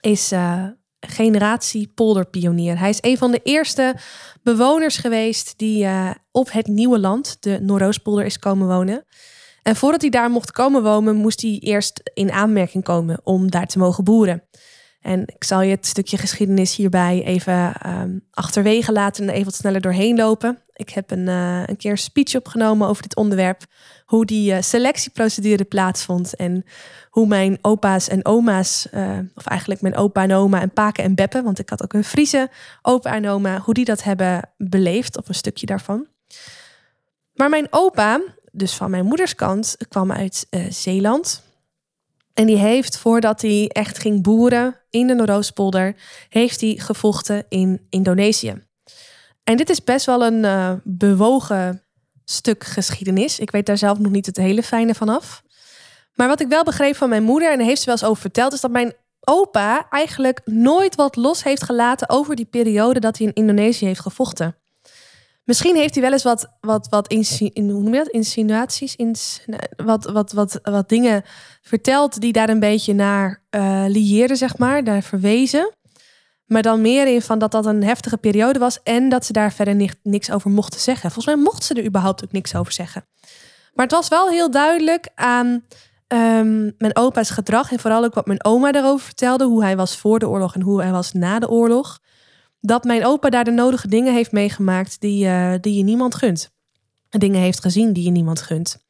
is 0.00 0.32
uh, 0.32 0.66
generatie 1.08 1.92
polderpionier. 1.94 2.78
Hij 2.78 2.88
is 2.88 2.98
een 3.00 3.18
van 3.18 3.30
de 3.30 3.40
eerste 3.42 3.96
bewoners 4.42 4.96
geweest 4.96 5.54
die 5.56 5.88
op 6.32 6.52
het 6.52 6.66
nieuwe 6.66 6.98
land, 6.98 7.36
de 7.40 7.58
Noordoostpolder, 7.60 8.24
is 8.24 8.38
komen 8.38 8.66
wonen. 8.66 9.04
En 9.62 9.76
voordat 9.76 10.00
hij 10.00 10.10
daar 10.10 10.30
mocht 10.30 10.50
komen 10.50 10.82
wonen, 10.82 11.16
moest 11.16 11.42
hij 11.42 11.58
eerst 11.60 12.10
in 12.14 12.32
aanmerking 12.32 12.84
komen 12.84 13.20
om 13.22 13.50
daar 13.50 13.66
te 13.66 13.78
mogen 13.78 14.04
boeren. 14.04 14.42
En 15.04 15.22
ik 15.26 15.44
zal 15.44 15.60
je 15.60 15.70
het 15.70 15.86
stukje 15.86 16.16
geschiedenis 16.16 16.76
hierbij 16.76 17.22
even 17.24 17.74
um, 17.86 18.24
achterwege 18.30 18.92
laten 18.92 19.24
en 19.24 19.30
even 19.30 19.44
wat 19.44 19.54
sneller 19.54 19.80
doorheen 19.80 20.16
lopen. 20.16 20.58
Ik 20.72 20.90
heb 20.90 21.10
een, 21.10 21.26
uh, 21.26 21.62
een 21.66 21.76
keer 21.76 21.90
een 21.90 21.98
speech 21.98 22.34
opgenomen 22.34 22.88
over 22.88 23.02
dit 23.02 23.16
onderwerp. 23.16 23.64
Hoe 24.04 24.24
die 24.24 24.52
uh, 24.52 24.60
selectieprocedure 24.60 25.64
plaatsvond. 25.64 26.36
En 26.36 26.64
hoe 27.10 27.26
mijn 27.26 27.58
opa's 27.60 28.08
en 28.08 28.24
oma's, 28.24 28.86
uh, 28.94 29.18
of 29.34 29.46
eigenlijk 29.46 29.80
mijn 29.80 29.96
opa 29.96 30.22
en 30.22 30.32
oma 30.32 30.60
en 30.60 30.72
paken 30.72 31.04
en 31.04 31.14
beppen, 31.14 31.44
want 31.44 31.58
ik 31.58 31.68
had 31.68 31.82
ook 31.82 31.92
een 31.92 32.04
Friese 32.04 32.50
opa 32.82 33.14
en 33.14 33.28
oma, 33.28 33.58
hoe 33.58 33.74
die 33.74 33.84
dat 33.84 34.02
hebben 34.02 34.50
beleefd, 34.56 35.16
of 35.16 35.28
een 35.28 35.34
stukje 35.34 35.66
daarvan. 35.66 36.06
Maar 37.34 37.48
mijn 37.48 37.66
opa, 37.70 38.20
dus 38.52 38.74
van 38.74 38.90
mijn 38.90 39.04
moeders 39.04 39.34
kant, 39.34 39.76
kwam 39.88 40.12
uit 40.12 40.46
Zeeland. 40.68 41.42
En 42.34 42.46
die 42.46 42.56
heeft, 42.56 42.98
voordat 42.98 43.42
hij 43.42 43.68
echt 43.72 43.98
ging 43.98 44.22
boeren 44.22 44.80
in 44.90 45.06
de 45.06 45.14
Noordoostpolder, 45.14 45.94
heeft 46.28 46.60
hij 46.60 46.74
gevochten 46.76 47.44
in 47.48 47.86
Indonesië. 47.90 48.62
En 49.44 49.56
dit 49.56 49.70
is 49.70 49.84
best 49.84 50.06
wel 50.06 50.24
een 50.24 50.44
uh, 50.44 50.72
bewogen 50.84 51.82
stuk 52.24 52.64
geschiedenis. 52.64 53.38
Ik 53.38 53.50
weet 53.50 53.66
daar 53.66 53.78
zelf 53.78 53.98
nog 53.98 54.12
niet 54.12 54.26
het 54.26 54.36
hele 54.36 54.62
fijne 54.62 54.94
van 54.94 55.08
af. 55.08 55.42
Maar 56.14 56.28
wat 56.28 56.40
ik 56.40 56.48
wel 56.48 56.64
begreep 56.64 56.96
van 56.96 57.08
mijn 57.08 57.22
moeder, 57.22 57.50
en 57.50 57.58
daar 57.58 57.66
heeft 57.66 57.80
ze 57.80 57.86
wel 57.86 57.94
eens 57.94 58.04
over 58.04 58.20
verteld, 58.20 58.52
is 58.52 58.60
dat 58.60 58.70
mijn 58.70 58.92
opa 59.20 59.86
eigenlijk 59.90 60.40
nooit 60.44 60.94
wat 60.94 61.16
los 61.16 61.42
heeft 61.42 61.62
gelaten 61.62 62.08
over 62.08 62.36
die 62.36 62.44
periode 62.44 63.00
dat 63.00 63.18
hij 63.18 63.26
in 63.26 63.34
Indonesië 63.34 63.86
heeft 63.86 64.00
gevochten. 64.00 64.56
Misschien 65.44 65.76
heeft 65.76 65.94
hij 65.94 66.02
wel 66.02 66.12
eens 66.12 66.22
wat, 66.22 66.52
wat, 66.60 66.86
wat 66.88 67.10
noem 67.54 67.92
je 67.92 67.98
dat? 67.98 68.08
insinuaties, 68.08 68.96
ins, 68.96 69.44
wat, 69.76 70.04
wat, 70.04 70.32
wat, 70.32 70.58
wat 70.62 70.88
dingen 70.88 71.22
verteld 71.62 72.20
die 72.20 72.32
daar 72.32 72.48
een 72.48 72.60
beetje 72.60 72.94
naar 72.94 73.42
uh, 73.50 73.84
lieerden, 73.88 74.36
zeg 74.36 74.58
maar, 74.58 74.84
daar 74.84 75.02
verwezen. 75.02 75.72
Maar 76.44 76.62
dan 76.62 76.80
meer 76.80 77.06
in 77.06 77.22
van 77.22 77.38
dat 77.38 77.52
dat 77.52 77.66
een 77.66 77.84
heftige 77.84 78.16
periode 78.16 78.58
was 78.58 78.82
en 78.82 79.08
dat 79.08 79.24
ze 79.24 79.32
daar 79.32 79.52
verder 79.52 79.96
niks 80.02 80.30
over 80.30 80.50
mochten 80.50 80.80
zeggen. 80.80 81.10
Volgens 81.10 81.34
mij 81.34 81.44
mochten 81.44 81.64
ze 81.64 81.74
er 81.74 81.86
überhaupt 81.86 82.24
ook 82.24 82.32
niks 82.32 82.54
over 82.54 82.72
zeggen. 82.72 83.06
Maar 83.74 83.86
het 83.86 83.94
was 83.94 84.08
wel 84.08 84.28
heel 84.28 84.50
duidelijk 84.50 85.08
aan 85.14 85.46
um, 86.08 86.74
mijn 86.78 86.96
opa's 86.96 87.30
gedrag 87.30 87.72
en 87.72 87.78
vooral 87.78 88.04
ook 88.04 88.14
wat 88.14 88.26
mijn 88.26 88.44
oma 88.44 88.72
daarover 88.72 89.04
vertelde, 89.04 89.44
hoe 89.44 89.62
hij 89.62 89.76
was 89.76 89.96
voor 89.96 90.18
de 90.18 90.28
oorlog 90.28 90.54
en 90.54 90.60
hoe 90.60 90.82
hij 90.82 90.90
was 90.90 91.12
na 91.12 91.38
de 91.38 91.48
oorlog 91.48 91.98
dat 92.66 92.84
mijn 92.84 93.06
opa 93.06 93.30
daar 93.30 93.44
de 93.44 93.50
nodige 93.50 93.88
dingen 93.88 94.14
heeft 94.14 94.32
meegemaakt 94.32 95.00
die, 95.00 95.26
uh, 95.26 95.54
die 95.60 95.76
je 95.76 95.82
niemand 95.82 96.14
gunt. 96.14 96.52
Dingen 97.08 97.40
heeft 97.40 97.60
gezien 97.60 97.92
die 97.92 98.04
je 98.04 98.10
niemand 98.10 98.40
gunt. 98.40 98.84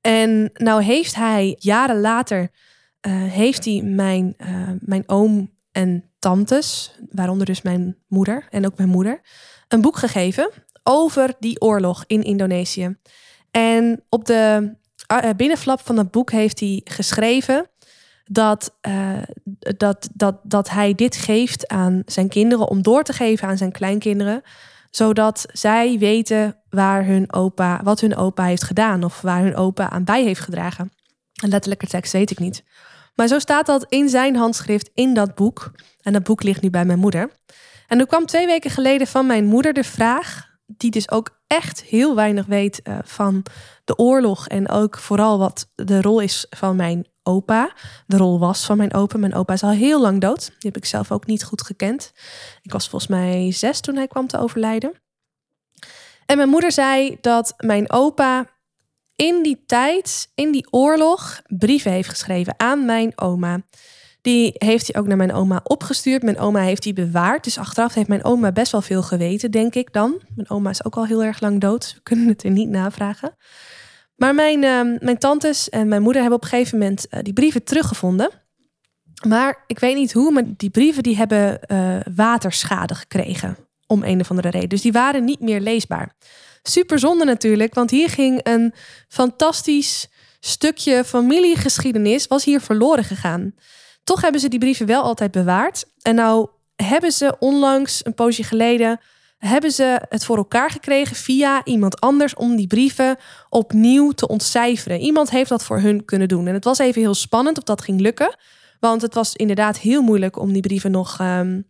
En 0.00 0.50
nou 0.52 0.82
heeft 0.82 1.14
hij 1.14 1.56
jaren 1.58 2.00
later, 2.00 2.40
uh, 2.40 2.50
heeft 3.22 3.64
hij 3.64 3.82
mijn, 3.82 4.34
uh, 4.38 4.70
mijn 4.80 5.02
oom 5.06 5.50
en 5.72 6.04
tantes, 6.18 6.98
waaronder 7.10 7.46
dus 7.46 7.62
mijn 7.62 7.96
moeder 8.08 8.46
en 8.50 8.66
ook 8.66 8.76
mijn 8.76 8.88
moeder, 8.88 9.20
een 9.68 9.80
boek 9.80 9.96
gegeven 9.96 10.50
over 10.82 11.34
die 11.38 11.60
oorlog 11.60 12.04
in 12.06 12.22
Indonesië. 12.22 12.96
En 13.50 14.04
op 14.08 14.24
de 14.24 14.74
binnenflap 15.36 15.80
van 15.80 15.96
dat 15.96 16.10
boek 16.10 16.30
heeft 16.30 16.60
hij 16.60 16.80
geschreven 16.84 17.70
dat, 18.24 18.78
dat, 19.58 20.08
dat, 20.14 20.40
dat 20.42 20.70
hij 20.70 20.94
dit 20.94 21.16
geeft 21.16 21.68
aan 21.68 22.02
zijn 22.06 22.28
kinderen 22.28 22.68
om 22.68 22.82
door 22.82 23.02
te 23.02 23.12
geven 23.12 23.48
aan 23.48 23.56
zijn 23.56 23.72
kleinkinderen, 23.72 24.42
zodat 24.90 25.46
zij 25.52 25.98
weten 25.98 26.62
waar 26.70 27.04
hun 27.04 27.32
opa, 27.32 27.80
wat 27.82 28.00
hun 28.00 28.16
opa 28.16 28.44
heeft 28.44 28.64
gedaan 28.64 29.04
of 29.04 29.20
waar 29.20 29.42
hun 29.42 29.56
opa 29.56 29.90
aan 29.90 30.04
bij 30.04 30.22
heeft 30.22 30.40
gedragen. 30.40 30.92
Een 31.42 31.48
letterlijke 31.48 31.86
tekst 31.86 32.12
weet 32.12 32.30
ik 32.30 32.38
niet. 32.38 32.64
Maar 33.14 33.28
zo 33.28 33.38
staat 33.38 33.66
dat 33.66 33.86
in 33.88 34.08
zijn 34.08 34.36
handschrift 34.36 34.90
in 34.94 35.14
dat 35.14 35.34
boek. 35.34 35.70
En 36.02 36.12
dat 36.12 36.22
boek 36.22 36.42
ligt 36.42 36.62
nu 36.62 36.70
bij 36.70 36.84
mijn 36.84 36.98
moeder. 36.98 37.30
En 37.86 37.98
er 37.98 38.06
kwam 38.06 38.26
twee 38.26 38.46
weken 38.46 38.70
geleden 38.70 39.06
van 39.06 39.26
mijn 39.26 39.44
moeder 39.44 39.72
de 39.72 39.84
vraag, 39.84 40.46
die 40.66 40.90
dus 40.90 41.10
ook 41.10 41.38
echt 41.46 41.82
heel 41.82 42.14
weinig 42.14 42.46
weet 42.46 42.80
uh, 42.84 42.98
van 43.04 43.42
de 43.84 43.96
oorlog 43.96 44.46
en 44.46 44.68
ook 44.68 44.98
vooral 44.98 45.38
wat 45.38 45.70
de 45.74 46.02
rol 46.02 46.20
is 46.20 46.46
van 46.50 46.76
mijn 46.76 47.06
opa. 47.28 47.72
De 48.06 48.16
rol 48.16 48.38
was 48.38 48.64
van 48.64 48.76
mijn 48.76 48.94
opa. 48.94 49.18
Mijn 49.18 49.34
opa 49.34 49.52
is 49.52 49.62
al 49.62 49.70
heel 49.70 50.00
lang 50.00 50.20
dood. 50.20 50.46
Die 50.46 50.54
heb 50.58 50.76
ik 50.76 50.84
zelf 50.84 51.12
ook 51.12 51.26
niet 51.26 51.44
goed 51.44 51.62
gekend. 51.62 52.12
Ik 52.62 52.72
was 52.72 52.88
volgens 52.88 53.10
mij 53.10 53.52
zes 53.52 53.80
toen 53.80 53.96
hij 53.96 54.06
kwam 54.06 54.26
te 54.26 54.38
overlijden. 54.38 54.92
En 56.26 56.36
mijn 56.36 56.48
moeder 56.48 56.72
zei 56.72 57.18
dat 57.20 57.54
mijn 57.56 57.92
opa 57.92 58.46
in 59.16 59.42
die 59.42 59.62
tijd, 59.66 60.30
in 60.34 60.52
die 60.52 60.66
oorlog, 60.70 61.42
brieven 61.46 61.92
heeft 61.92 62.08
geschreven 62.08 62.54
aan 62.56 62.84
mijn 62.84 63.12
oma. 63.20 63.60
Die 64.20 64.52
heeft 64.54 64.92
hij 64.92 65.00
ook 65.00 65.06
naar 65.06 65.16
mijn 65.16 65.32
oma 65.32 65.60
opgestuurd. 65.64 66.22
Mijn 66.22 66.38
oma 66.38 66.60
heeft 66.60 66.82
die 66.82 66.92
bewaard. 66.92 67.44
Dus 67.44 67.58
achteraf 67.58 67.94
heeft 67.94 68.08
mijn 68.08 68.24
oma 68.24 68.52
best 68.52 68.72
wel 68.72 68.82
veel 68.82 69.02
geweten, 69.02 69.50
denk 69.50 69.74
ik 69.74 69.92
dan. 69.92 70.22
Mijn 70.34 70.50
oma 70.50 70.70
is 70.70 70.84
ook 70.84 70.96
al 70.96 71.06
heel 71.06 71.24
erg 71.24 71.40
lang 71.40 71.60
dood. 71.60 71.92
we 71.94 72.00
kunnen 72.02 72.28
het 72.28 72.42
er 72.42 72.50
niet 72.50 72.68
navragen. 72.68 73.36
Maar 74.18 74.34
mijn, 74.34 74.62
uh, 74.62 74.98
mijn 75.00 75.18
tantes 75.18 75.68
en 75.68 75.88
mijn 75.88 76.02
moeder 76.02 76.20
hebben 76.20 76.38
op 76.38 76.44
een 76.44 76.50
gegeven 76.50 76.78
moment 76.78 77.06
uh, 77.10 77.20
die 77.22 77.32
brieven 77.32 77.64
teruggevonden. 77.64 78.30
Maar 79.26 79.64
ik 79.66 79.78
weet 79.78 79.94
niet 79.94 80.12
hoe, 80.12 80.32
maar 80.32 80.42
die 80.56 80.70
brieven 80.70 81.02
die 81.02 81.16
hebben 81.16 81.60
uh, 81.66 81.96
waterschade 82.14 82.94
gekregen. 82.94 83.56
Om 83.86 84.02
een 84.02 84.20
of 84.20 84.30
andere 84.30 84.50
reden. 84.50 84.68
Dus 84.68 84.82
die 84.82 84.92
waren 84.92 85.24
niet 85.24 85.40
meer 85.40 85.60
leesbaar. 85.60 86.14
Super 86.62 86.98
zonde 86.98 87.24
natuurlijk, 87.24 87.74
want 87.74 87.90
hier 87.90 88.08
ging 88.08 88.40
een 88.42 88.74
fantastisch 89.08 90.08
stukje 90.40 91.04
familiegeschiedenis 91.04 92.26
was 92.26 92.44
hier 92.44 92.60
verloren 92.60 93.04
gegaan. 93.04 93.54
Toch 94.04 94.20
hebben 94.20 94.40
ze 94.40 94.48
die 94.48 94.58
brieven 94.58 94.86
wel 94.86 95.02
altijd 95.02 95.30
bewaard. 95.30 95.84
En 96.02 96.14
nou 96.14 96.48
hebben 96.76 97.12
ze 97.12 97.36
onlangs, 97.38 98.04
een 98.04 98.14
poosje 98.14 98.42
geleden, 98.42 99.00
hebben 99.38 99.70
ze 99.70 100.02
het 100.08 100.24
voor 100.24 100.36
elkaar 100.36 100.70
gekregen 100.70 101.16
via 101.16 101.64
iemand 101.64 102.00
anders 102.00 102.34
om 102.34 102.56
die 102.56 102.66
brieven 102.66 103.16
opnieuw 103.48 104.10
te 104.10 104.28
ontcijferen. 104.28 105.00
Iemand 105.00 105.30
heeft 105.30 105.48
dat 105.48 105.64
voor 105.64 105.80
hun 105.80 106.04
kunnen 106.04 106.28
doen. 106.28 106.46
En 106.46 106.54
het 106.54 106.64
was 106.64 106.78
even 106.78 107.00
heel 107.00 107.14
spannend 107.14 107.58
of 107.58 107.64
dat 107.64 107.82
ging 107.82 108.00
lukken. 108.00 108.36
Want 108.80 109.02
het 109.02 109.14
was 109.14 109.34
inderdaad 109.34 109.78
heel 109.78 110.02
moeilijk 110.02 110.38
om 110.38 110.52
die 110.52 110.62
brieven 110.62 110.90
nog, 110.90 111.18
um, 111.20 111.66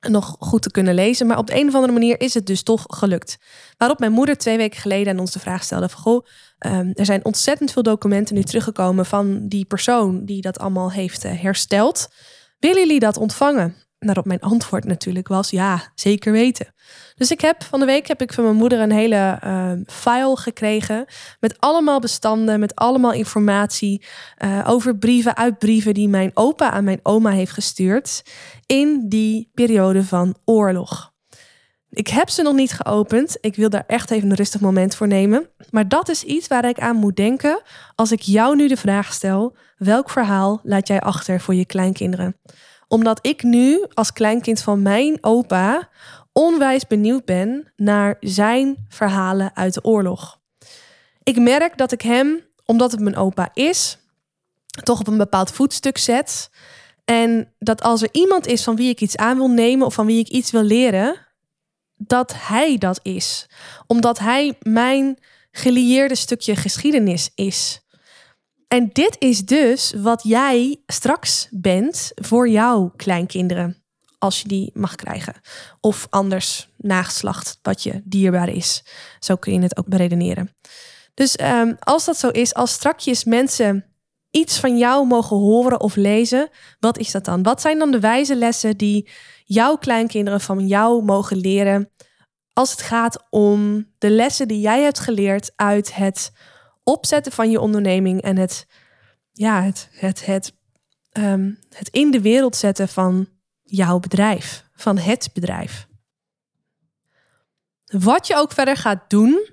nog 0.00 0.36
goed 0.38 0.62
te 0.62 0.70
kunnen 0.70 0.94
lezen. 0.94 1.26
Maar 1.26 1.38
op 1.38 1.46
de 1.46 1.54
een 1.58 1.68
of 1.68 1.74
andere 1.74 1.92
manier 1.92 2.20
is 2.20 2.34
het 2.34 2.46
dus 2.46 2.62
toch 2.62 2.84
gelukt. 2.88 3.38
Waarop 3.76 3.98
mijn 3.98 4.12
moeder 4.12 4.36
twee 4.36 4.56
weken 4.56 4.80
geleden 4.80 5.12
aan 5.12 5.20
ons 5.20 5.32
de 5.32 5.38
vraag 5.38 5.62
stelde: 5.62 5.88
van, 5.88 6.00
Goh, 6.00 6.26
um, 6.66 6.90
er 6.94 7.04
zijn 7.04 7.24
ontzettend 7.24 7.72
veel 7.72 7.82
documenten 7.82 8.34
nu 8.34 8.42
teruggekomen 8.42 9.06
van 9.06 9.48
die 9.48 9.64
persoon 9.64 10.24
die 10.24 10.40
dat 10.40 10.58
allemaal 10.58 10.92
heeft 10.92 11.24
uh, 11.24 11.42
hersteld. 11.42 12.08
Willen 12.58 12.78
jullie 12.78 13.00
dat 13.00 13.16
ontvangen? 13.16 13.81
Waarop 14.02 14.24
mijn 14.24 14.40
antwoord 14.40 14.84
natuurlijk 14.84 15.28
was 15.28 15.50
ja, 15.50 15.92
zeker 15.94 16.32
weten. 16.32 16.74
Dus 17.14 17.30
ik 17.30 17.40
heb 17.40 17.62
van 17.62 17.80
de 17.80 17.86
week 17.86 18.06
heb 18.06 18.22
ik 18.22 18.32
van 18.32 18.44
mijn 18.44 18.56
moeder 18.56 18.80
een 18.80 18.92
hele 18.92 19.40
uh, 19.44 19.72
file 19.86 20.36
gekregen 20.36 21.04
met 21.40 21.60
allemaal 21.60 22.00
bestanden, 22.00 22.60
met 22.60 22.74
allemaal 22.74 23.12
informatie 23.12 24.04
uh, 24.44 24.64
over 24.66 24.96
brieven 24.96 25.36
uit 25.36 25.58
brieven 25.58 25.94
die 25.94 26.08
mijn 26.08 26.30
opa 26.34 26.70
aan 26.70 26.84
mijn 26.84 27.00
oma 27.02 27.30
heeft 27.30 27.52
gestuurd 27.52 28.22
in 28.66 29.08
die 29.08 29.50
periode 29.54 30.04
van 30.04 30.36
oorlog. 30.44 31.12
Ik 31.90 32.08
heb 32.08 32.28
ze 32.28 32.42
nog 32.42 32.54
niet 32.54 32.72
geopend. 32.72 33.36
Ik 33.40 33.56
wil 33.56 33.70
daar 33.70 33.84
echt 33.86 34.10
even 34.10 34.30
een 34.30 34.36
rustig 34.36 34.60
moment 34.60 34.94
voor 34.94 35.06
nemen. 35.06 35.48
Maar 35.70 35.88
dat 35.88 36.08
is 36.08 36.22
iets 36.22 36.46
waar 36.46 36.64
ik 36.64 36.80
aan 36.80 36.96
moet 36.96 37.16
denken 37.16 37.62
als 37.94 38.12
ik 38.12 38.20
jou 38.20 38.56
nu 38.56 38.68
de 38.68 38.76
vraag 38.76 39.12
stel: 39.12 39.56
welk 39.76 40.10
verhaal 40.10 40.60
laat 40.62 40.88
jij 40.88 41.00
achter 41.00 41.40
voor 41.40 41.54
je 41.54 41.66
kleinkinderen? 41.66 42.36
Omdat 42.92 43.18
ik 43.26 43.42
nu 43.42 43.86
als 43.94 44.12
kleinkind 44.12 44.62
van 44.62 44.82
mijn 44.82 45.18
opa 45.20 45.88
onwijs 46.32 46.86
benieuwd 46.86 47.24
ben 47.24 47.72
naar 47.76 48.16
zijn 48.20 48.86
verhalen 48.88 49.56
uit 49.56 49.74
de 49.74 49.84
oorlog. 49.84 50.40
Ik 51.22 51.38
merk 51.38 51.78
dat 51.78 51.92
ik 51.92 52.02
hem, 52.02 52.40
omdat 52.64 52.90
het 52.90 53.00
mijn 53.00 53.16
opa 53.16 53.50
is, 53.54 53.98
toch 54.82 55.00
op 55.00 55.06
een 55.06 55.16
bepaald 55.16 55.50
voetstuk 55.50 55.98
zet. 55.98 56.50
En 57.04 57.52
dat 57.58 57.82
als 57.82 58.02
er 58.02 58.08
iemand 58.12 58.46
is 58.46 58.62
van 58.62 58.76
wie 58.76 58.88
ik 58.88 59.00
iets 59.00 59.16
aan 59.16 59.36
wil 59.36 59.50
nemen 59.50 59.86
of 59.86 59.94
van 59.94 60.06
wie 60.06 60.18
ik 60.18 60.28
iets 60.28 60.50
wil 60.50 60.62
leren, 60.62 61.26
dat 61.96 62.34
hij 62.36 62.78
dat 62.78 63.00
is. 63.02 63.48
Omdat 63.86 64.18
hij 64.18 64.58
mijn 64.60 65.18
gelieerde 65.50 66.14
stukje 66.14 66.56
geschiedenis 66.56 67.30
is. 67.34 67.80
En 68.72 68.90
dit 68.92 69.16
is 69.18 69.44
dus 69.44 69.94
wat 69.96 70.22
jij 70.24 70.80
straks 70.86 71.48
bent 71.50 72.12
voor 72.14 72.48
jouw 72.48 72.92
kleinkinderen. 72.96 73.82
Als 74.18 74.40
je 74.40 74.48
die 74.48 74.70
mag 74.74 74.94
krijgen. 74.94 75.34
Of 75.80 76.06
anders 76.10 76.68
nageslacht 76.76 77.58
wat 77.62 77.82
je 77.82 78.00
dierbaar 78.04 78.48
is. 78.48 78.84
Zo 79.18 79.36
kun 79.36 79.52
je 79.52 79.60
het 79.60 79.76
ook 79.76 79.86
beredeneren. 79.86 80.54
Dus 81.14 81.38
um, 81.40 81.76
als 81.78 82.04
dat 82.04 82.16
zo 82.16 82.28
is, 82.28 82.54
als 82.54 82.72
strakjes 82.72 83.24
mensen 83.24 83.84
iets 84.30 84.58
van 84.58 84.78
jou 84.78 85.06
mogen 85.06 85.36
horen 85.36 85.80
of 85.80 85.96
lezen, 85.96 86.48
wat 86.80 86.98
is 86.98 87.10
dat 87.10 87.24
dan? 87.24 87.42
Wat 87.42 87.60
zijn 87.60 87.78
dan 87.78 87.90
de 87.90 88.00
wijze 88.00 88.36
lessen 88.36 88.76
die 88.76 89.10
jouw 89.44 89.76
kleinkinderen 89.76 90.40
van 90.40 90.66
jou 90.66 91.04
mogen 91.04 91.36
leren 91.36 91.90
als 92.52 92.70
het 92.70 92.82
gaat 92.82 93.26
om 93.30 93.86
de 93.98 94.10
lessen 94.10 94.48
die 94.48 94.60
jij 94.60 94.82
hebt 94.82 94.98
geleerd 94.98 95.52
uit 95.56 95.94
het 95.94 96.32
opzetten 96.84 97.32
van 97.32 97.50
je 97.50 97.60
onderneming 97.60 98.22
en 98.22 98.36
het, 98.36 98.66
ja, 99.32 99.62
het, 99.62 99.88
het, 99.90 100.26
het, 100.26 100.52
um, 101.12 101.58
het 101.74 101.88
in 101.88 102.10
de 102.10 102.20
wereld 102.20 102.56
zetten 102.56 102.88
van 102.88 103.28
jouw 103.62 103.98
bedrijf, 103.98 104.64
van 104.74 104.98
het 104.98 105.30
bedrijf. 105.32 105.86
Wat 107.84 108.26
je 108.26 108.36
ook 108.36 108.52
verder 108.52 108.76
gaat 108.76 109.10
doen, 109.10 109.48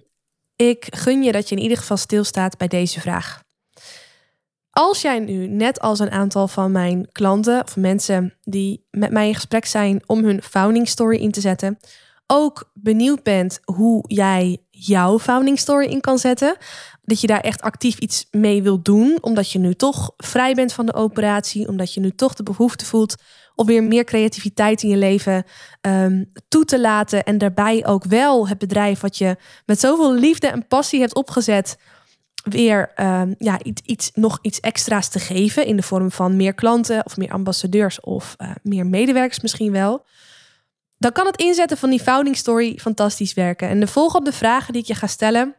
ik 0.56 0.88
gun 0.90 1.24
je 1.24 1.32
dat 1.32 1.50
je 1.50 1.56
in 1.56 1.62
ieder 1.62 1.78
geval 1.78 1.98
stilstaat 1.98 2.58
bij 2.58 2.68
deze 2.68 3.00
vraag. 3.00 3.44
Als 4.70 5.02
jij 5.02 5.20
nu, 5.20 5.48
net 5.48 5.80
als 5.80 6.00
een 6.00 6.12
aantal 6.12 6.48
van 6.48 6.72
mijn 6.72 7.12
klanten 7.12 7.64
of 7.64 7.76
mensen 7.76 8.38
die 8.42 8.88
met 8.92 9.12
mij 9.12 9.28
in 9.28 9.36
gesprek 9.36 9.66
zijn 9.66 10.02
om 10.06 10.24
hun 10.24 10.44
founding 10.44 10.88
story 10.88 11.18
in 11.18 11.32
te 11.32 11.42
zetten, 11.42 11.80
ook 12.32 12.72
benieuwd 12.74 13.24
bent 13.24 13.60
hoe 13.64 14.04
jij 14.08 14.58
jouw 14.70 15.20
founding 15.20 15.60
story 15.60 15.86
in 15.86 16.02
kan 16.02 16.18
zetten, 16.18 16.58
dat 17.02 17.22
je 17.22 17.28
daar 17.28 17.42
echt 17.42 17.62
actief 17.62 17.98
iets 17.98 18.28
mee 18.32 18.64
wilt 18.64 18.86
doen, 18.86 19.18
omdat 19.22 19.52
je 19.52 19.60
nu 19.60 19.74
toch 19.74 20.12
vrij 20.18 20.54
bent 20.54 20.74
van 20.74 20.86
de 20.86 20.94
operatie, 20.94 21.68
omdat 21.68 21.94
je 21.94 22.00
nu 22.00 22.12
toch 22.12 22.34
de 22.34 22.44
behoefte 22.44 22.86
voelt 22.86 23.16
om 23.56 23.66
weer 23.66 23.84
meer 23.84 24.04
creativiteit 24.04 24.84
in 24.84 24.90
je 24.90 24.98
leven 24.98 25.44
um, 25.82 26.32
toe 26.48 26.66
te 26.66 26.80
laten 26.80 27.24
en 27.24 27.38
daarbij 27.38 27.86
ook 27.86 28.04
wel 28.04 28.48
het 28.48 28.58
bedrijf 28.58 29.00
wat 29.00 29.18
je 29.18 29.36
met 29.66 29.80
zoveel 29.80 30.14
liefde 30.14 30.48
en 30.48 30.68
passie 30.68 31.00
hebt 31.00 31.16
opgezet 31.16 31.78
weer 32.44 32.92
um, 32.96 33.36
ja, 33.38 33.64
iets, 33.64 33.82
iets, 33.86 34.12
nog 34.14 34.40
iets 34.42 34.60
extra's 34.60 35.10
te 35.10 35.20
geven 35.20 35.66
in 35.66 35.76
de 35.76 35.82
vorm 35.82 36.12
van 36.12 36.36
meer 36.36 36.54
klanten 36.54 37.06
of 37.06 37.18
meer 37.18 37.32
ambassadeurs 37.32 38.00
of 38.00 38.36
uh, 38.38 38.52
meer 38.64 38.86
medewerkers 38.86 39.40
misschien 39.40 39.72
wel. 39.72 40.06
Dan 41.00 41.12
kan 41.12 41.26
het 41.26 41.38
inzetten 41.38 41.78
van 41.78 41.90
die 41.90 42.02
founding 42.02 42.38
story 42.38 42.78
fantastisch 42.82 43.34
werken. 43.34 43.70
En 43.70 43.80
de 43.80 43.88
volgende 43.88 44.32
vragen 44.32 44.74
die 44.74 44.82
ik 44.82 44.88
je 44.88 44.96
ga 44.96 45.08
stellen 45.08 45.56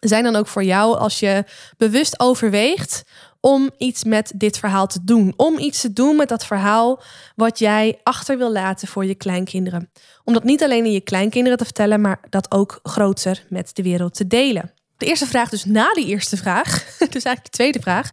zijn 0.00 0.24
dan 0.24 0.36
ook 0.36 0.46
voor 0.46 0.64
jou 0.64 0.98
als 0.98 1.18
je 1.18 1.44
bewust 1.76 2.20
overweegt 2.20 3.04
om 3.40 3.70
iets 3.78 4.04
met 4.04 4.32
dit 4.36 4.58
verhaal 4.58 4.86
te 4.86 5.04
doen. 5.04 5.32
Om 5.36 5.58
iets 5.58 5.80
te 5.80 5.92
doen 5.92 6.16
met 6.16 6.28
dat 6.28 6.46
verhaal 6.46 7.02
wat 7.34 7.58
jij 7.58 8.00
achter 8.02 8.38
wil 8.38 8.52
laten 8.52 8.88
voor 8.88 9.04
je 9.04 9.14
kleinkinderen. 9.14 9.90
Om 10.24 10.32
dat 10.32 10.44
niet 10.44 10.62
alleen 10.62 10.84
in 10.84 10.92
je 10.92 11.00
kleinkinderen 11.00 11.58
te 11.58 11.64
vertellen, 11.64 12.00
maar 12.00 12.20
dat 12.28 12.50
ook 12.50 12.80
groter 12.82 13.44
met 13.48 13.70
de 13.76 13.82
wereld 13.82 14.14
te 14.14 14.26
delen. 14.26 14.72
De 14.96 15.06
eerste 15.06 15.26
vraag, 15.26 15.48
dus 15.48 15.64
na 15.64 15.92
die 15.92 16.06
eerste 16.06 16.36
vraag, 16.36 16.84
dus 16.98 17.24
eigenlijk 17.24 17.44
de 17.44 17.50
tweede 17.50 17.80
vraag, 17.80 18.10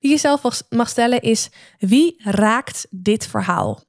die 0.00 0.10
je 0.10 0.16
zelf 0.16 0.62
mag 0.68 0.88
stellen 0.88 1.20
is: 1.20 1.48
wie 1.78 2.22
raakt 2.24 2.86
dit 2.90 3.26
verhaal? 3.26 3.84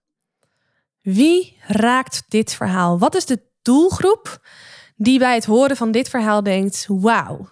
Wie 1.08 1.58
raakt 1.62 2.24
dit 2.28 2.54
verhaal? 2.54 3.00
Wat 3.00 3.15
is 3.15 3.26
de 3.26 3.41
doelgroep 3.62 4.48
die 4.96 5.20
bij 5.20 5.34
het 5.34 5.46
horen 5.46 5.76
van 5.76 5.91
dit 5.91 6.10
verhaal 6.10 6.43
denkt: 6.43 6.86
wauw, 6.89 7.50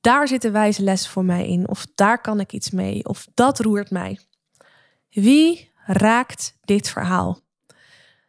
daar 0.00 0.28
zitten 0.28 0.52
wijze 0.52 0.82
lessen 0.82 1.10
voor 1.10 1.24
mij 1.24 1.48
in, 1.48 1.68
of 1.68 1.86
daar 1.94 2.20
kan 2.20 2.40
ik 2.40 2.52
iets 2.52 2.70
mee, 2.70 3.04
of 3.04 3.26
dat 3.34 3.58
roert 3.58 3.90
mij. 3.90 4.18
Wie 5.10 5.70
raakt 5.86 6.56
dit 6.60 6.88
verhaal? 6.88 7.40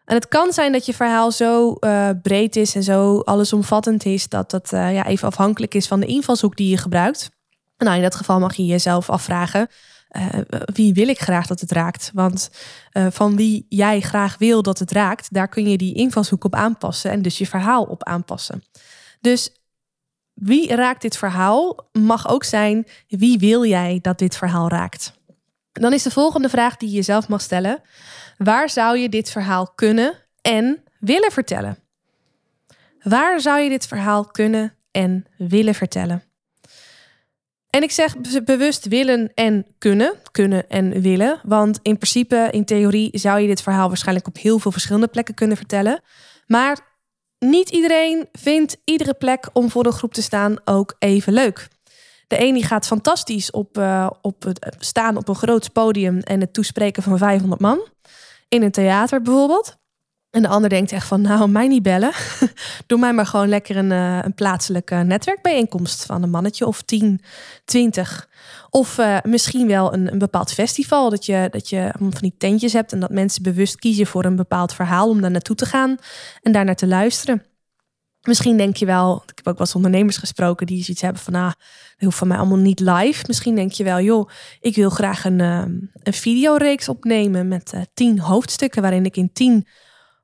En 0.05 0.15
het 0.15 0.27
kan 0.27 0.53
zijn 0.53 0.71
dat 0.71 0.85
je 0.85 0.93
verhaal 0.93 1.31
zo 1.31 1.75
uh, 1.79 2.09
breed 2.21 2.55
is 2.55 2.75
en 2.75 2.83
zo 2.83 3.19
allesomvattend 3.19 4.05
is, 4.05 4.29
dat 4.29 4.51
dat 4.51 4.71
uh, 4.73 4.93
ja, 4.93 5.05
even 5.05 5.27
afhankelijk 5.27 5.73
is 5.73 5.87
van 5.87 5.99
de 5.99 6.05
invalshoek 6.05 6.55
die 6.55 6.69
je 6.69 6.77
gebruikt. 6.77 7.29
Nou, 7.77 7.95
in 7.95 8.01
dat 8.01 8.15
geval 8.15 8.39
mag 8.39 8.55
je 8.55 8.65
jezelf 8.65 9.09
afvragen: 9.09 9.67
uh, 10.11 10.27
wie 10.65 10.93
wil 10.93 11.07
ik 11.07 11.19
graag 11.19 11.47
dat 11.47 11.59
het 11.59 11.71
raakt? 11.71 12.11
Want 12.13 12.49
van 13.09 13.35
wie 13.35 13.65
jij 13.69 13.99
graag 13.99 14.37
wil 14.37 14.61
dat 14.61 14.79
het 14.79 14.91
raakt, 14.91 15.33
daar 15.33 15.47
kun 15.47 15.69
je 15.69 15.77
die 15.77 15.95
invalshoek 15.95 16.43
op 16.43 16.55
aanpassen 16.55 17.11
en 17.11 17.21
dus 17.21 17.37
je 17.37 17.47
verhaal 17.47 17.83
op 17.83 18.03
aanpassen. 18.03 18.63
Dus 19.21 19.51
wie 20.33 20.75
raakt 20.75 21.01
dit 21.01 21.17
verhaal 21.17 21.89
mag 21.91 22.29
ook 22.29 22.43
zijn: 22.43 22.87
wie 23.07 23.39
wil 23.39 23.65
jij 23.65 23.99
dat 24.01 24.19
dit 24.19 24.37
verhaal 24.37 24.69
raakt? 24.69 25.13
Dan 25.71 25.93
is 25.93 26.03
de 26.03 26.11
volgende 26.11 26.49
vraag 26.49 26.77
die 26.77 26.89
je 26.89 26.95
jezelf 26.95 27.27
mag 27.27 27.41
stellen: 27.41 27.81
waar 28.37 28.69
zou 28.69 28.97
je 28.97 29.09
dit 29.09 29.29
verhaal 29.29 29.71
kunnen 29.75 30.13
en 30.41 30.83
willen 30.99 31.31
vertellen? 31.31 31.77
Waar 33.01 33.39
zou 33.39 33.59
je 33.59 33.69
dit 33.69 33.87
verhaal 33.87 34.25
kunnen 34.25 34.73
en 34.91 35.25
willen 35.37 35.75
vertellen? 35.75 36.26
En 37.77 37.83
ik 37.83 37.91
zeg 37.91 38.15
bewust 38.43 38.85
willen 38.85 39.31
en 39.33 39.65
kunnen, 39.77 40.13
kunnen 40.31 40.69
en 40.69 41.01
willen, 41.01 41.39
want 41.43 41.79
in 41.81 41.97
principe, 41.97 42.47
in 42.51 42.65
theorie, 42.65 43.09
zou 43.17 43.39
je 43.39 43.47
dit 43.47 43.61
verhaal 43.61 43.87
waarschijnlijk 43.87 44.27
op 44.27 44.37
heel 44.37 44.59
veel 44.59 44.71
verschillende 44.71 45.07
plekken 45.07 45.33
kunnen 45.33 45.57
vertellen. 45.57 46.01
Maar 46.47 46.79
niet 47.39 47.69
iedereen 47.69 48.27
vindt 48.31 48.77
iedere 48.83 49.13
plek 49.13 49.49
om 49.53 49.69
voor 49.69 49.85
een 49.85 49.91
groep 49.91 50.13
te 50.13 50.21
staan 50.21 50.55
ook 50.65 50.95
even 50.99 51.33
leuk. 51.33 51.67
De 52.27 52.43
een 52.43 52.53
die 52.53 52.63
gaat 52.63 52.87
fantastisch 52.87 53.51
op, 53.51 53.77
uh, 53.77 54.09
op 54.21 54.43
het 54.43 54.75
staan 54.79 55.17
op 55.17 55.27
een 55.27 55.35
groot 55.35 55.73
podium 55.73 56.19
en 56.19 56.41
het 56.41 56.53
toespreken 56.53 57.03
van 57.03 57.17
500 57.17 57.61
man. 57.61 57.79
In 58.49 58.63
een 58.63 58.71
theater 58.71 59.21
bijvoorbeeld. 59.21 59.77
En 60.31 60.41
de 60.41 60.47
ander 60.47 60.69
denkt 60.69 60.91
echt 60.91 61.07
van, 61.07 61.21
nou, 61.21 61.49
mij 61.49 61.67
niet 61.67 61.83
bellen. 61.83 62.11
Doe 62.87 62.99
mij 62.99 63.13
maar 63.13 63.25
gewoon 63.25 63.47
lekker 63.47 63.77
een, 63.77 63.91
uh, 63.91 64.19
een 64.21 64.33
plaatselijke 64.33 64.95
netwerkbijeenkomst 64.95 66.05
van 66.05 66.23
een 66.23 66.29
mannetje 66.29 66.65
of 66.65 66.81
10, 66.81 67.21
20. 67.65 68.29
Of 68.69 68.97
uh, 68.97 69.17
misschien 69.23 69.67
wel 69.67 69.93
een, 69.93 70.11
een 70.11 70.19
bepaald 70.19 70.53
festival. 70.53 71.09
Dat 71.09 71.25
je, 71.25 71.47
dat 71.51 71.69
je 71.69 71.91
van 71.99 72.11
die 72.19 72.35
tentjes 72.37 72.73
hebt 72.73 72.91
en 72.91 72.99
dat 72.99 73.09
mensen 73.09 73.43
bewust 73.43 73.75
kiezen 73.75 74.07
voor 74.07 74.25
een 74.25 74.35
bepaald 74.35 74.73
verhaal 74.73 75.09
om 75.09 75.21
daar 75.21 75.31
naartoe 75.31 75.55
te 75.55 75.65
gaan 75.65 75.97
en 76.41 76.51
daar 76.51 76.65
naar 76.65 76.75
te 76.75 76.87
luisteren. 76.87 77.43
Misschien 78.21 78.57
denk 78.57 78.75
je 78.75 78.85
wel, 78.85 79.23
ik 79.25 79.35
heb 79.35 79.47
ook 79.47 79.57
wat 79.57 79.75
ondernemers 79.75 80.17
gesproken 80.17 80.67
die 80.67 80.83
zoiets 80.83 81.01
hebben 81.01 81.21
van, 81.21 81.35
ah, 81.35 81.51
dat 81.51 81.55
hoeft 81.97 82.17
van 82.17 82.27
mij 82.27 82.37
allemaal 82.37 82.57
niet 82.57 82.79
live. 82.79 83.23
Misschien 83.27 83.55
denk 83.55 83.71
je 83.71 83.83
wel, 83.83 84.01
joh, 84.01 84.29
ik 84.59 84.75
wil 84.75 84.89
graag 84.89 85.25
een, 85.25 85.39
een 85.39 86.13
videoreeks 86.13 86.89
opnemen 86.89 87.47
met 87.47 87.73
tien 87.93 88.19
hoofdstukken, 88.19 88.81
waarin 88.81 89.05
ik 89.05 89.17
in 89.17 89.31
tien 89.33 89.67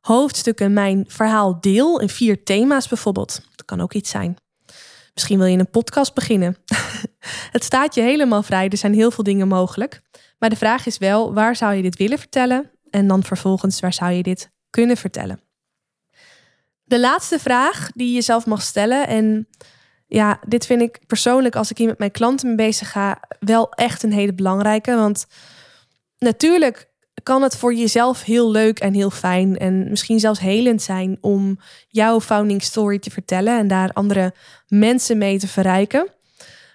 hoofdstukken 0.04 0.74
mijn 0.74 1.06
verhaal 1.08 1.62
deel, 1.62 2.00
in 2.00 2.10
vier 2.10 2.44
thema's 2.44 2.88
bijvoorbeeld. 2.88 3.42
Dat 3.56 3.66
kan 3.66 3.82
ook 3.82 3.94
iets 3.94 4.10
zijn. 4.10 4.38
Misschien 5.14 5.38
wil 5.38 5.48
je 5.48 5.58
een 5.58 5.70
podcast 5.70 6.14
beginnen. 6.14 6.58
het 7.56 7.64
staat 7.64 7.96
je 7.96 8.02
helemaal 8.02 8.44
vrij, 8.44 8.70
er 8.70 8.78
zijn 8.78 8.94
heel 8.94 9.12
veel 9.12 9.24
dingen 9.24 9.48
mogelijk. 9.48 10.02
Maar 10.40 10.50
de 10.50 10.56
vraag 10.56 10.86
is 10.86 10.98
wel, 10.98 11.34
waar 11.34 11.56
zou 11.56 11.74
je 11.74 11.82
dit 11.82 11.98
willen 11.98 12.18
vertellen? 12.20 12.72
En 12.90 13.08
dan 13.08 13.24
vervolgens, 13.24 13.80
waar 13.80 13.94
zou 13.94 14.12
je 14.12 14.24
dit 14.24 14.52
kunnen 14.70 14.98
vertellen? 14.98 15.42
De 16.84 17.00
laatste 17.00 17.40
vraag 17.40 17.92
die 17.92 18.08
je 18.08 18.14
jezelf 18.14 18.46
mag 18.46 18.62
stellen. 18.62 19.08
En 19.08 19.48
ja, 20.08 20.40
dit 20.48 20.66
vind 20.66 20.82
ik 20.82 21.00
persoonlijk, 21.08 21.56
als 21.56 21.72
ik 21.72 21.78
hier 21.78 21.88
met 21.88 21.98
mijn 21.98 22.12
klanten 22.12 22.48
mee 22.48 22.56
bezig 22.56 22.92
ga, 22.92 23.20
wel 23.40 23.72
echt 23.72 24.04
een 24.04 24.14
hele 24.14 24.34
belangrijke. 24.34 24.96
Want 24.96 25.26
natuurlijk 26.18 26.92
kan 27.24 27.42
het 27.42 27.58
voor 27.58 27.74
jezelf 27.74 28.24
heel 28.24 28.52
leuk 28.52 28.80
en 28.80 28.94
heel 28.94 29.10
fijn 29.10 29.58
en 29.58 29.90
misschien 29.90 30.20
zelfs 30.20 30.40
helend 30.40 30.82
zijn 30.82 31.18
om 31.22 31.60
jouw 31.88 32.22
founding 32.22 32.64
story 32.64 33.00
te 33.00 33.12
vertellen 33.12 33.58
en 33.58 33.68
daar 33.68 33.92
andere 33.94 34.34
mensen 34.68 35.18
mee 35.18 35.40
te 35.40 35.48
verrijken. 35.48 36.08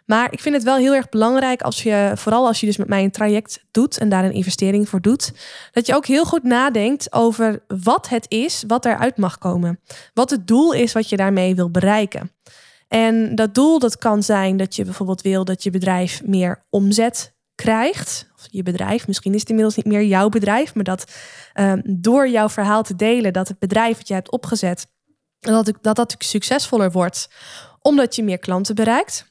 Maar 0.08 0.32
ik 0.32 0.40
vind 0.40 0.54
het 0.54 0.64
wel 0.64 0.76
heel 0.76 0.94
erg 0.94 1.08
belangrijk 1.08 1.62
als 1.62 1.82
je, 1.82 2.12
vooral 2.14 2.46
als 2.46 2.60
je 2.60 2.66
dus 2.66 2.76
met 2.76 2.88
mij 2.88 3.04
een 3.04 3.10
traject 3.10 3.64
doet 3.70 3.98
en 3.98 4.08
daar 4.08 4.24
een 4.24 4.32
investering 4.32 4.88
voor 4.88 5.00
doet, 5.00 5.32
dat 5.72 5.86
je 5.86 5.94
ook 5.94 6.06
heel 6.06 6.24
goed 6.24 6.42
nadenkt 6.42 7.12
over 7.12 7.62
wat 7.66 8.08
het 8.08 8.26
is 8.28 8.64
wat 8.66 8.84
eruit 8.84 9.16
mag 9.16 9.38
komen. 9.38 9.80
Wat 10.14 10.30
het 10.30 10.46
doel 10.46 10.72
is 10.72 10.92
wat 10.92 11.08
je 11.08 11.16
daarmee 11.16 11.54
wil 11.54 11.70
bereiken. 11.70 12.32
En 12.88 13.34
dat 13.34 13.54
doel 13.54 13.78
dat 13.78 13.98
kan 13.98 14.22
zijn 14.22 14.56
dat 14.56 14.76
je 14.76 14.84
bijvoorbeeld 14.84 15.22
wil 15.22 15.44
dat 15.44 15.62
je 15.62 15.70
bedrijf 15.70 16.22
meer 16.24 16.64
omzet 16.70 17.34
krijgt. 17.54 18.27
Of 18.38 18.46
je 18.50 18.62
bedrijf, 18.62 19.06
misschien 19.06 19.34
is 19.34 19.40
het 19.40 19.48
inmiddels 19.48 19.76
niet 19.76 19.86
meer 19.86 20.04
jouw 20.04 20.28
bedrijf, 20.28 20.74
maar 20.74 20.84
dat 20.84 21.12
um, 21.54 21.82
door 21.84 22.28
jouw 22.28 22.48
verhaal 22.48 22.82
te 22.82 22.96
delen, 22.96 23.32
dat 23.32 23.48
het 23.48 23.58
bedrijf 23.58 23.96
wat 23.96 24.08
je 24.08 24.14
hebt 24.14 24.30
opgezet, 24.30 24.86
dat 25.38 25.72
dat, 25.80 25.96
dat 25.96 26.14
succesvoller 26.18 26.90
wordt, 26.90 27.28
omdat 27.80 28.16
je 28.16 28.22
meer 28.22 28.38
klanten 28.38 28.74
bereikt 28.74 29.30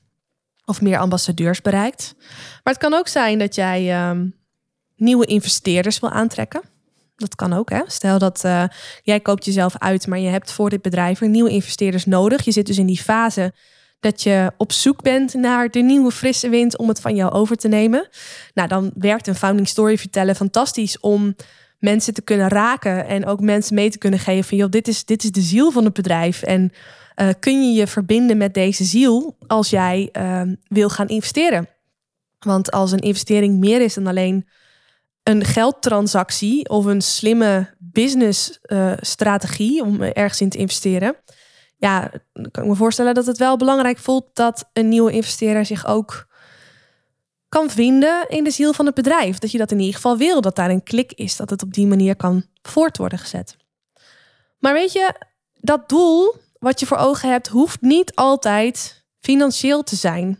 of 0.66 0.82
meer 0.82 0.98
ambassadeurs 0.98 1.62
bereikt. 1.62 2.14
Maar 2.64 2.74
het 2.74 2.78
kan 2.78 2.94
ook 2.94 3.08
zijn 3.08 3.40
dat 3.40 3.56
jij 3.56 4.10
um, 4.10 4.36
nieuwe 4.96 5.26
investeerders 5.26 6.00
wil 6.00 6.10
aantrekken. 6.10 6.62
Dat 7.16 7.36
kan 7.36 7.54
ook, 7.54 7.70
hè? 7.70 7.82
Stel 7.86 8.20
dat 8.20 8.44
uh, 8.46 8.64
jij 9.04 9.20
koopt 9.20 9.46
jezelf 9.46 9.78
uit, 9.78 10.08
maar 10.08 10.20
je 10.20 10.30
hebt 10.30 10.52
voor 10.52 10.70
dit 10.70 10.82
bedrijf 10.82 11.20
weer 11.20 11.30
nieuwe 11.30 11.50
investeerders 11.50 12.06
nodig. 12.06 12.46
Je 12.46 12.52
zit 12.52 12.66
dus 12.66 12.78
in 12.78 12.86
die 12.86 13.02
fase 13.02 13.54
dat 14.00 14.24
je 14.24 14.52
op 14.58 14.72
zoek 14.72 15.02
bent 15.02 15.34
naar 15.34 15.70
de 15.70 15.80
nieuwe 15.80 16.12
frisse 16.12 16.50
wind 16.50 16.78
om 16.78 16.88
het 16.88 17.02
van 17.02 17.16
jou 17.16 17.32
over 17.32 17.56
te 17.56 17.68
nemen. 17.68 18.10
Nou, 18.54 18.68
dan 18.68 18.92
werkt 18.96 19.28
een 19.28 19.36
founding 19.36 19.68
story 19.68 19.98
vertellen 19.98 20.36
fantastisch 20.36 21.00
om 21.00 21.36
mensen 21.80 22.14
te 22.14 22.22
kunnen 22.22 22.48
raken 22.48 23.08
en 23.08 23.26
ook 23.26 23.40
mensen 23.40 23.76
mee 23.76 23.90
te 23.90 23.98
kunnen 23.98 24.20
geven 24.20 24.44
van 24.44 24.58
joh, 24.58 24.70
dit 24.70 24.88
is, 24.88 25.06
dit 25.06 25.24
is 25.24 25.32
de 25.32 25.42
ziel 25.42 25.72
van 25.72 25.84
het 25.84 25.94
bedrijf. 25.94 26.42
En 26.42 26.72
uh, 27.22 27.30
kun 27.40 27.68
je 27.68 27.80
je 27.80 27.88
verbinden 27.88 28.38
met 28.38 28.54
deze 28.54 28.84
ziel 28.84 29.38
als 29.48 29.70
jij 29.70 30.10
uh, 30.18 30.42
wil 30.68 30.90
gaan 30.90 31.08
investeren. 31.08 31.68
Want 32.40 32.72
als 32.72 32.92
een 32.92 33.00
investering 33.00 33.58
meer 33.58 33.82
is 33.82 33.94
dan 33.94 34.08
alleen 34.08 34.48
een 35.24 35.46
geldtransactie 35.46 36.70
of 36.70 36.86
een 36.86 37.02
slimme 37.02 37.76
businessstrategie 37.78 39.76
uh, 39.82 39.88
om 39.88 40.02
ergens 40.02 40.42
in 40.42 40.50
te 40.50 40.58
investeren, 40.58 41.16
ja, 41.78 42.12
dan 42.34 42.52
kan 42.52 42.64
ik 42.64 42.70
me 42.70 42.76
voorstellen 42.76 43.14
dat 43.14 43.26
het 43.26 43.38
wel 43.38 43.58
belangrijk 43.58 43.98
voelt 43.98 44.30
dat 44.34 44.70
een 44.74 44.90
nieuwe 44.90 45.12
investeerder 45.12 45.66
zich 45.66 45.86
ook 45.86 46.28
kan 47.50 47.70
vinden 47.70 48.26
in 48.28 48.44
de 48.44 48.52
ziel 48.52 48.74
van 48.74 48.86
het 48.86 48.96
bedrijf. 48.96 49.38
Dat 49.38 49.52
je 49.52 49.58
dat 49.58 49.72
in 49.72 49.80
ieder 49.80 49.96
geval 49.96 50.18
wil, 50.18 50.42
dat 50.42 50.56
daar 50.56 50.70
een 50.70 50.84
klik 50.84 51.14
is, 51.14 51.36
dat 51.36 51.50
het 51.50 51.64
op 51.64 51.74
die 51.74 51.88
manier 51.88 52.16
kan 52.16 52.46
voort 52.62 52.98
worden 52.98 53.20
gezet. 53.20 53.58
Maar 54.60 54.74
weet 54.74 54.92
je, 54.92 55.14
dat 55.54 55.90
doel 55.90 56.36
wat 56.60 56.80
je 56.80 56.86
voor 56.86 56.98
ogen 56.98 57.30
hebt, 57.30 57.48
hoeft 57.48 57.82
niet 57.82 58.16
altijd 58.16 59.06
financieel 59.20 59.84
te 59.84 59.96
zijn. 59.96 60.38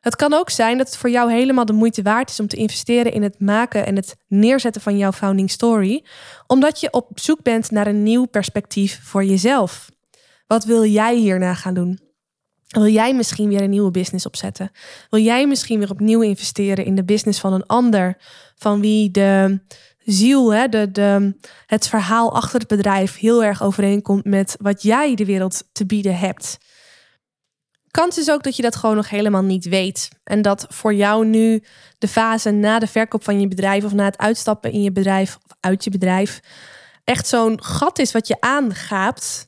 Het 0.00 0.16
kan 0.16 0.32
ook 0.32 0.50
zijn 0.50 0.78
dat 0.78 0.86
het 0.86 0.96
voor 0.96 1.10
jou 1.10 1.32
helemaal 1.32 1.64
de 1.64 1.72
moeite 1.72 2.02
waard 2.02 2.30
is 2.30 2.40
om 2.40 2.46
te 2.46 2.56
investeren 2.56 3.12
in 3.12 3.22
het 3.22 3.40
maken 3.40 3.86
en 3.86 3.96
het 3.96 4.16
neerzetten 4.26 4.82
van 4.82 4.96
jouw 4.96 5.12
founding 5.12 5.50
story, 5.50 6.04
omdat 6.46 6.80
je 6.80 6.92
op 6.92 7.08
zoek 7.14 7.42
bent 7.42 7.70
naar 7.70 7.86
een 7.86 8.02
nieuw 8.02 8.24
perspectief 8.24 9.00
voor 9.02 9.24
jezelf. 9.24 9.88
Wat 10.48 10.64
wil 10.64 10.84
jij 10.84 11.16
hierna 11.16 11.54
gaan 11.54 11.74
doen? 11.74 11.98
Wil 12.68 12.86
jij 12.86 13.14
misschien 13.14 13.48
weer 13.48 13.62
een 13.62 13.70
nieuwe 13.70 13.90
business 13.90 14.26
opzetten? 14.26 14.70
Wil 15.10 15.20
jij 15.20 15.46
misschien 15.46 15.78
weer 15.78 15.90
opnieuw 15.90 16.22
investeren 16.22 16.84
in 16.84 16.94
de 16.94 17.04
business 17.04 17.40
van 17.40 17.52
een 17.52 17.66
ander, 17.66 18.16
van 18.56 18.80
wie 18.80 19.10
de 19.10 19.60
ziel, 20.04 20.52
hè, 20.52 20.68
de, 20.68 20.90
de, 20.90 21.36
het 21.66 21.88
verhaal 21.88 22.34
achter 22.34 22.58
het 22.58 22.68
bedrijf 22.68 23.18
heel 23.18 23.44
erg 23.44 23.62
overeenkomt 23.62 24.24
met 24.24 24.56
wat 24.60 24.82
jij 24.82 25.14
de 25.14 25.24
wereld 25.24 25.64
te 25.72 25.86
bieden 25.86 26.18
hebt? 26.18 26.58
Kans 27.90 28.18
is 28.18 28.30
ook 28.30 28.42
dat 28.42 28.56
je 28.56 28.62
dat 28.62 28.76
gewoon 28.76 28.96
nog 28.96 29.10
helemaal 29.10 29.42
niet 29.42 29.68
weet. 29.68 30.08
En 30.24 30.42
dat 30.42 30.66
voor 30.68 30.94
jou 30.94 31.26
nu 31.26 31.62
de 31.98 32.08
fase 32.08 32.50
na 32.50 32.78
de 32.78 32.86
verkoop 32.86 33.24
van 33.24 33.40
je 33.40 33.48
bedrijf 33.48 33.84
of 33.84 33.92
na 33.92 34.04
het 34.04 34.18
uitstappen 34.18 34.72
in 34.72 34.82
je 34.82 34.92
bedrijf 34.92 35.36
of 35.36 35.56
uit 35.60 35.84
je 35.84 35.90
bedrijf 35.90 36.40
echt 37.04 37.26
zo'n 37.26 37.62
gat 37.62 37.98
is 37.98 38.12
wat 38.12 38.28
je 38.28 38.36
aangaapt 38.40 39.47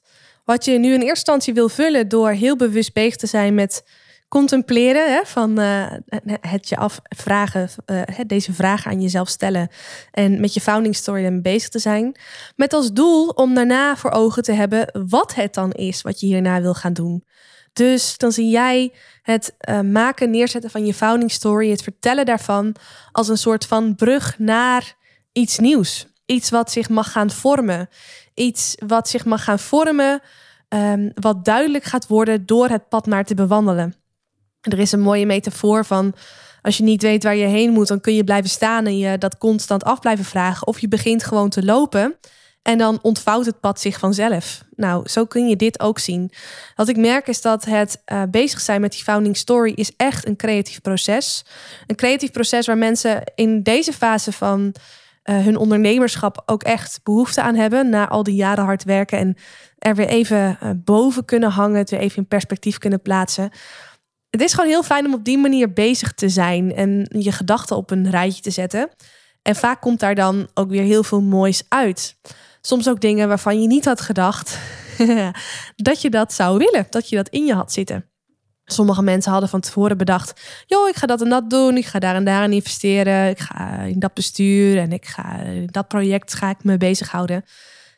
wat 0.51 0.65
je 0.65 0.79
nu 0.79 0.87
in 0.87 0.93
eerste 0.93 1.09
instantie 1.09 1.55
wil 1.55 1.69
vullen 1.69 2.09
door 2.09 2.31
heel 2.31 2.57
bewust 2.57 2.93
bezig 2.93 3.17
te 3.17 3.27
zijn 3.27 3.55
met 3.55 3.85
contempleren, 4.29 5.13
hè, 5.13 5.21
van 5.25 5.61
uh, 5.61 5.93
het 6.41 6.69
je 6.69 6.77
afvragen, 6.77 7.69
uh, 7.87 8.03
deze 8.27 8.53
vragen 8.53 8.91
aan 8.91 9.01
jezelf 9.01 9.29
stellen 9.29 9.69
en 10.11 10.41
met 10.41 10.55
je 10.55 10.61
founding 10.61 10.97
story 10.97 11.41
bezig 11.41 11.69
te 11.69 11.79
zijn. 11.79 12.17
Met 12.57 12.73
als 12.73 12.93
doel 12.93 13.29
om 13.29 13.55
daarna 13.55 13.97
voor 13.97 14.11
ogen 14.11 14.43
te 14.43 14.53
hebben 14.53 15.05
wat 15.09 15.35
het 15.35 15.55
dan 15.55 15.73
is 15.73 16.03
wat 16.03 16.21
je 16.21 16.27
hierna 16.27 16.61
wil 16.61 16.75
gaan 16.75 16.93
doen. 16.93 17.25
Dus 17.73 18.19
dan 18.19 18.33
zie 18.33 18.51
jij 18.51 18.93
het 19.23 19.55
uh, 19.69 19.81
maken, 19.81 20.31
neerzetten 20.31 20.71
van 20.71 20.87
je 20.87 20.95
founding 20.95 21.31
story, 21.31 21.71
het 21.71 21.83
vertellen 21.83 22.27
daarvan 22.27 22.75
als 23.13 23.29
een 23.29 23.39
soort 23.39 23.67
van 23.67 23.95
brug 23.95 24.39
naar 24.39 24.95
iets 25.33 25.59
nieuws. 25.59 26.10
Iets 26.31 26.51
wat 26.51 26.71
zich 26.71 26.89
mag 26.89 27.13
gaan 27.13 27.31
vormen. 27.31 27.89
Iets 28.35 28.77
wat 28.87 29.09
zich 29.09 29.25
mag 29.25 29.45
gaan 29.45 29.59
vormen, 29.59 30.21
um, 30.69 31.11
wat 31.15 31.45
duidelijk 31.45 31.85
gaat 31.85 32.07
worden 32.07 32.47
door 32.47 32.69
het 32.69 32.89
pad 32.89 33.07
maar 33.07 33.25
te 33.25 33.35
bewandelen. 33.35 33.95
Er 34.61 34.79
is 34.79 34.93
een 34.93 35.01
mooie 35.01 35.27
metafoor 35.27 35.85
van 35.85 36.15
als 36.63 36.77
je 36.77 36.83
niet 36.83 37.03
weet 37.03 37.23
waar 37.23 37.37
je 37.37 37.47
heen 37.47 37.71
moet, 37.71 37.89
dan 37.89 38.01
kun 38.01 38.15
je 38.15 38.25
blijven 38.25 38.51
staan 38.51 38.87
en 38.87 38.99
je 38.99 39.19
dat 39.19 39.39
constant 39.39 39.85
af 39.85 40.01
blijven 40.01 40.25
vragen. 40.25 40.67
Of 40.67 40.79
je 40.79 40.89
begint 40.89 41.25
gewoon 41.25 41.49
te 41.49 41.65
lopen 41.65 42.17
en 42.63 42.79
dan 42.79 42.99
ontvouwt 43.03 43.47
het 43.47 43.61
pad 43.61 43.81
zich 43.81 43.99
vanzelf. 43.99 44.65
Nou, 44.77 45.09
zo 45.09 45.25
kun 45.27 45.49
je 45.49 45.57
dit 45.57 45.81
ook 45.81 45.99
zien. 45.99 46.33
Wat 46.75 46.89
ik 46.89 46.97
merk 46.97 47.29
is 47.29 47.41
dat 47.41 47.65
het 47.65 48.03
uh, 48.13 48.23
bezig 48.31 48.61
zijn 48.61 48.81
met 48.81 48.93
die 48.93 49.03
founding 49.03 49.37
story 49.37 49.73
is 49.75 49.93
echt 49.97 50.27
een 50.27 50.37
creatief 50.37 50.81
proces. 50.81 51.45
Een 51.87 51.97
creatief 51.97 52.31
proces 52.31 52.67
waar 52.67 52.79
mensen 52.79 53.23
in 53.35 53.63
deze 53.63 53.93
fase 53.93 54.33
van 54.33 54.75
hun 55.33 55.57
ondernemerschap 55.57 56.43
ook 56.47 56.63
echt 56.63 57.01
behoefte 57.03 57.43
aan 57.43 57.55
hebben. 57.55 57.89
Na 57.89 58.09
al 58.09 58.23
die 58.23 58.35
jaren 58.35 58.65
hard 58.65 58.85
werken 58.85 59.19
en 59.19 59.37
er 59.79 59.95
weer 59.95 60.09
even 60.09 60.59
uh, 60.63 60.71
boven 60.77 61.25
kunnen 61.25 61.51
hangen. 61.51 61.79
Het 61.79 61.91
weer 61.91 62.01
even 62.01 62.17
in 62.17 62.29
perspectief 62.29 62.79
kunnen 62.79 63.03
plaatsen. 63.03 63.51
Het 64.31 64.41
is 64.41 64.55
gewoon 64.55 64.71
heel 64.71 64.83
fijn 64.83 65.07
om 65.07 65.15
op 65.15 65.25
die 65.25 65.39
manier 65.39 65.73
bezig 65.73 66.13
te 66.13 66.29
zijn. 66.29 66.75
En 66.75 67.07
je 67.09 67.33
gedachten 67.33 67.77
op 67.77 67.91
een 67.91 68.11
rijtje 68.11 68.43
te 68.43 68.51
zetten. 68.51 68.89
En 69.43 69.57
vaak 69.57 69.81
komt 69.81 70.01
daar 70.01 70.15
dan 70.15 70.49
ook 70.55 70.71
weer 70.71 70.83
heel 70.83 71.03
veel 71.03 71.23
moois 71.23 71.63
uit. 71.69 72.17
Soms 72.61 72.89
ook 72.89 73.01
dingen 73.01 73.29
waarvan 73.29 73.61
je 73.61 73.67
niet 73.67 73.85
had 73.85 74.01
gedacht 74.01 74.59
dat 75.77 76.03
je 76.03 76.11
dat 76.11 76.33
zou 76.33 76.59
willen. 76.59 76.87
Dat 76.91 77.09
je 77.09 77.17
dat 77.17 77.29
in 77.29 77.45
je 77.45 77.55
had 77.55 77.73
zitten. 77.73 78.10
Sommige 78.73 79.03
mensen 79.03 79.33
hadden 79.33 79.51
van 79.51 79.61
tevoren 79.61 79.99
bedacht: 79.99 80.41
joh, 80.67 80.89
ik 80.89 80.97
ga 80.97 81.07
dat 81.07 81.21
en 81.21 81.29
dat 81.29 81.51
doen, 81.51 81.77
ik 81.77 81.87
ga 81.87 81.99
daar 81.99 82.15
en 82.15 82.25
daar 82.25 82.45
in 82.45 82.53
investeren, 82.53 83.29
ik 83.29 83.39
ga 83.39 83.79
in 83.79 83.99
dat 83.99 84.15
bestuur 84.15 84.79
en 84.79 84.93
ik 84.93 85.07
ga 85.07 85.39
in 85.39 85.67
dat 85.67 85.89
project 85.89 86.35
ga 86.35 86.51
ik 86.51 86.65
me 86.65 86.77
bezighouden. 86.77 87.45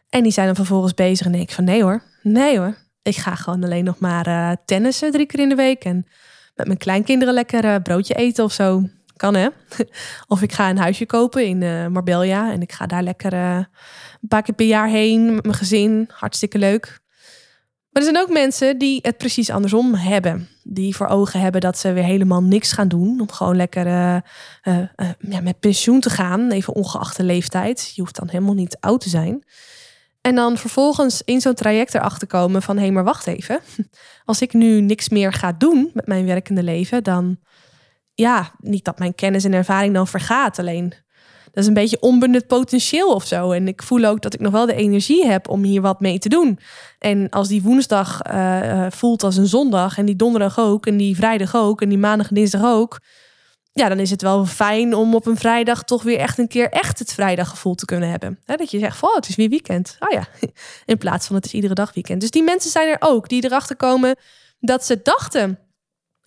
En 0.08 0.22
die 0.22 0.32
zijn 0.32 0.46
dan 0.46 0.54
vervolgens 0.54 0.94
bezig 0.94 1.26
en 1.26 1.32
denk 1.32 1.44
ik 1.44 1.54
van 1.54 1.64
nee 1.64 1.82
hoor, 1.82 2.02
nee 2.22 2.58
hoor, 2.58 2.76
ik 3.02 3.16
ga 3.16 3.34
gewoon 3.34 3.64
alleen 3.64 3.84
nog 3.84 3.98
maar 3.98 4.28
uh, 4.28 4.52
tennissen 4.64 5.10
drie 5.10 5.26
keer 5.26 5.40
in 5.40 5.48
de 5.48 5.54
week 5.54 5.84
en 5.84 6.06
met 6.54 6.66
mijn 6.66 6.78
kleinkinderen 6.78 7.34
lekker 7.34 7.64
uh, 7.64 7.76
broodje 7.82 8.14
eten 8.14 8.44
of 8.44 8.52
zo. 8.52 8.82
Kan 9.16 9.34
hè? 9.34 9.48
of 10.28 10.42
ik 10.42 10.52
ga 10.52 10.70
een 10.70 10.78
huisje 10.78 11.06
kopen 11.06 11.46
in 11.46 11.60
uh, 11.60 11.86
Marbella 11.86 12.52
en 12.52 12.62
ik 12.62 12.72
ga 12.72 12.86
daar 12.86 13.02
lekker 13.02 13.32
een 13.32 14.28
paar 14.28 14.42
keer 14.42 14.54
per 14.54 14.66
jaar 14.66 14.88
heen 14.88 15.34
met 15.34 15.44
mijn 15.44 15.56
gezin. 15.56 16.10
Hartstikke 16.12 16.58
leuk. 16.58 17.01
Maar 17.92 18.02
er 18.02 18.08
zijn 18.12 18.24
ook 18.24 18.32
mensen 18.32 18.78
die 18.78 18.98
het 19.02 19.16
precies 19.16 19.50
andersom 19.50 19.94
hebben. 19.94 20.48
Die 20.62 20.96
voor 20.96 21.06
ogen 21.06 21.40
hebben 21.40 21.60
dat 21.60 21.78
ze 21.78 21.92
weer 21.92 22.04
helemaal 22.04 22.42
niks 22.42 22.72
gaan 22.72 22.88
doen. 22.88 23.20
Om 23.20 23.30
gewoon 23.30 23.56
lekker 23.56 23.86
uh, 23.86 24.16
uh, 24.62 24.78
uh, 24.96 25.08
ja, 25.18 25.40
met 25.40 25.60
pensioen 25.60 26.00
te 26.00 26.10
gaan. 26.10 26.50
Even 26.50 26.74
ongeacht 26.74 27.16
de 27.16 27.24
leeftijd. 27.24 27.92
Je 27.94 28.00
hoeft 28.00 28.16
dan 28.16 28.28
helemaal 28.28 28.54
niet 28.54 28.76
oud 28.80 29.00
te 29.00 29.08
zijn. 29.08 29.44
En 30.20 30.34
dan 30.34 30.56
vervolgens 30.56 31.22
in 31.24 31.40
zo'n 31.40 31.54
traject 31.54 31.94
erachter 31.94 32.26
komen 32.26 32.62
van... 32.62 32.76
hé, 32.76 32.82
hey, 32.82 32.92
maar 32.92 33.04
wacht 33.04 33.26
even. 33.26 33.60
Als 34.24 34.42
ik 34.42 34.52
nu 34.52 34.80
niks 34.80 35.08
meer 35.08 35.32
ga 35.32 35.52
doen 35.52 35.90
met 35.94 36.06
mijn 36.06 36.26
werkende 36.26 36.62
leven... 36.62 37.02
dan, 37.02 37.38
ja, 38.14 38.52
niet 38.58 38.84
dat 38.84 38.98
mijn 38.98 39.14
kennis 39.14 39.44
en 39.44 39.52
ervaring 39.52 39.94
dan 39.94 40.06
vergaat. 40.08 40.58
Alleen 40.58 40.94
dat 41.52 41.62
is 41.62 41.66
een 41.66 41.74
beetje 41.74 42.00
onbenut 42.00 42.46
potentieel 42.46 43.14
of 43.14 43.26
zo. 43.26 43.50
En 43.50 43.68
ik 43.68 43.82
voel 43.82 44.04
ook 44.04 44.22
dat 44.22 44.34
ik 44.34 44.40
nog 44.40 44.52
wel 44.52 44.66
de 44.66 44.74
energie 44.74 45.26
heb 45.26 45.48
om 45.48 45.62
hier 45.62 45.80
wat 45.80 46.00
mee 46.00 46.18
te 46.18 46.28
doen. 46.28 46.58
En 46.98 47.28
als 47.30 47.48
die 47.48 47.62
woensdag 47.62 48.20
uh, 48.26 48.86
voelt 48.90 49.22
als 49.22 49.36
een 49.36 49.46
zondag 49.46 49.98
en 49.98 50.06
die 50.06 50.16
donderdag 50.16 50.58
ook 50.58 50.86
en 50.86 50.96
die 50.96 51.16
vrijdag 51.16 51.56
ook 51.56 51.82
en 51.82 51.88
die 51.88 51.98
maandag 51.98 52.28
en 52.28 52.34
dinsdag 52.34 52.64
ook. 52.64 53.00
Ja, 53.72 53.88
dan 53.88 53.98
is 53.98 54.10
het 54.10 54.22
wel 54.22 54.46
fijn 54.46 54.94
om 54.94 55.14
op 55.14 55.26
een 55.26 55.36
vrijdag 55.36 55.82
toch 55.82 56.02
weer 56.02 56.18
echt 56.18 56.38
een 56.38 56.48
keer 56.48 56.68
echt 56.68 56.98
het 56.98 57.12
vrijdaggevoel 57.12 57.74
te 57.74 57.84
kunnen 57.84 58.10
hebben. 58.10 58.38
dat 58.44 58.70
je 58.70 58.78
zegt, 58.78 59.02
oh, 59.02 59.14
het 59.14 59.28
is 59.28 59.36
weer 59.36 59.48
weekend. 59.48 59.96
Oh 59.98 60.10
ja, 60.10 60.26
in 60.92 60.98
plaats 60.98 61.26
van 61.26 61.36
het 61.36 61.44
is 61.44 61.52
iedere 61.52 61.74
dag 61.74 61.94
weekend. 61.94 62.20
Dus 62.20 62.30
die 62.30 62.42
mensen 62.42 62.70
zijn 62.70 62.88
er 62.88 62.96
ook 63.00 63.28
die 63.28 63.44
erachter 63.44 63.76
komen 63.76 64.16
dat 64.60 64.84
ze 64.84 65.00
dachten 65.02 65.58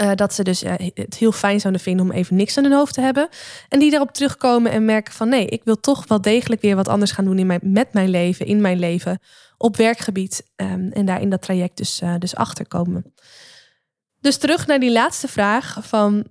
Uh, 0.01 0.11
dat 0.15 0.33
ze 0.33 0.43
dus 0.43 0.63
uh, 0.63 0.73
het 0.93 1.17
heel 1.17 1.31
fijn 1.31 1.59
zouden 1.59 1.81
vinden 1.81 2.05
om 2.05 2.11
even 2.11 2.35
niks 2.35 2.57
aan 2.57 2.63
hun 2.63 2.73
hoofd 2.73 2.93
te 2.93 3.01
hebben. 3.01 3.29
En 3.69 3.79
die 3.79 3.89
daarop 3.89 4.11
terugkomen 4.11 4.71
en 4.71 4.85
merken 4.85 5.13
van 5.13 5.29
nee, 5.29 5.45
ik 5.45 5.63
wil 5.63 5.79
toch 5.79 6.07
wel 6.07 6.21
degelijk 6.21 6.61
weer 6.61 6.75
wat 6.75 6.87
anders 6.87 7.11
gaan 7.11 7.25
doen 7.25 7.39
in 7.39 7.47
mijn, 7.47 7.59
met 7.63 7.93
mijn 7.93 8.09
leven, 8.09 8.45
in 8.45 8.61
mijn 8.61 8.79
leven, 8.79 9.19
op 9.57 9.77
werkgebied. 9.77 10.51
Um, 10.55 10.91
en 10.91 11.05
daar 11.05 11.21
in 11.21 11.29
dat 11.29 11.41
traject 11.41 11.77
dus, 11.77 12.01
uh, 12.01 12.13
dus 12.19 12.35
achterkomen. 12.35 13.13
Dus 14.19 14.37
terug 14.37 14.67
naar 14.67 14.79
die 14.79 14.91
laatste 14.91 15.27
vraag 15.27 15.77
van 15.81 16.25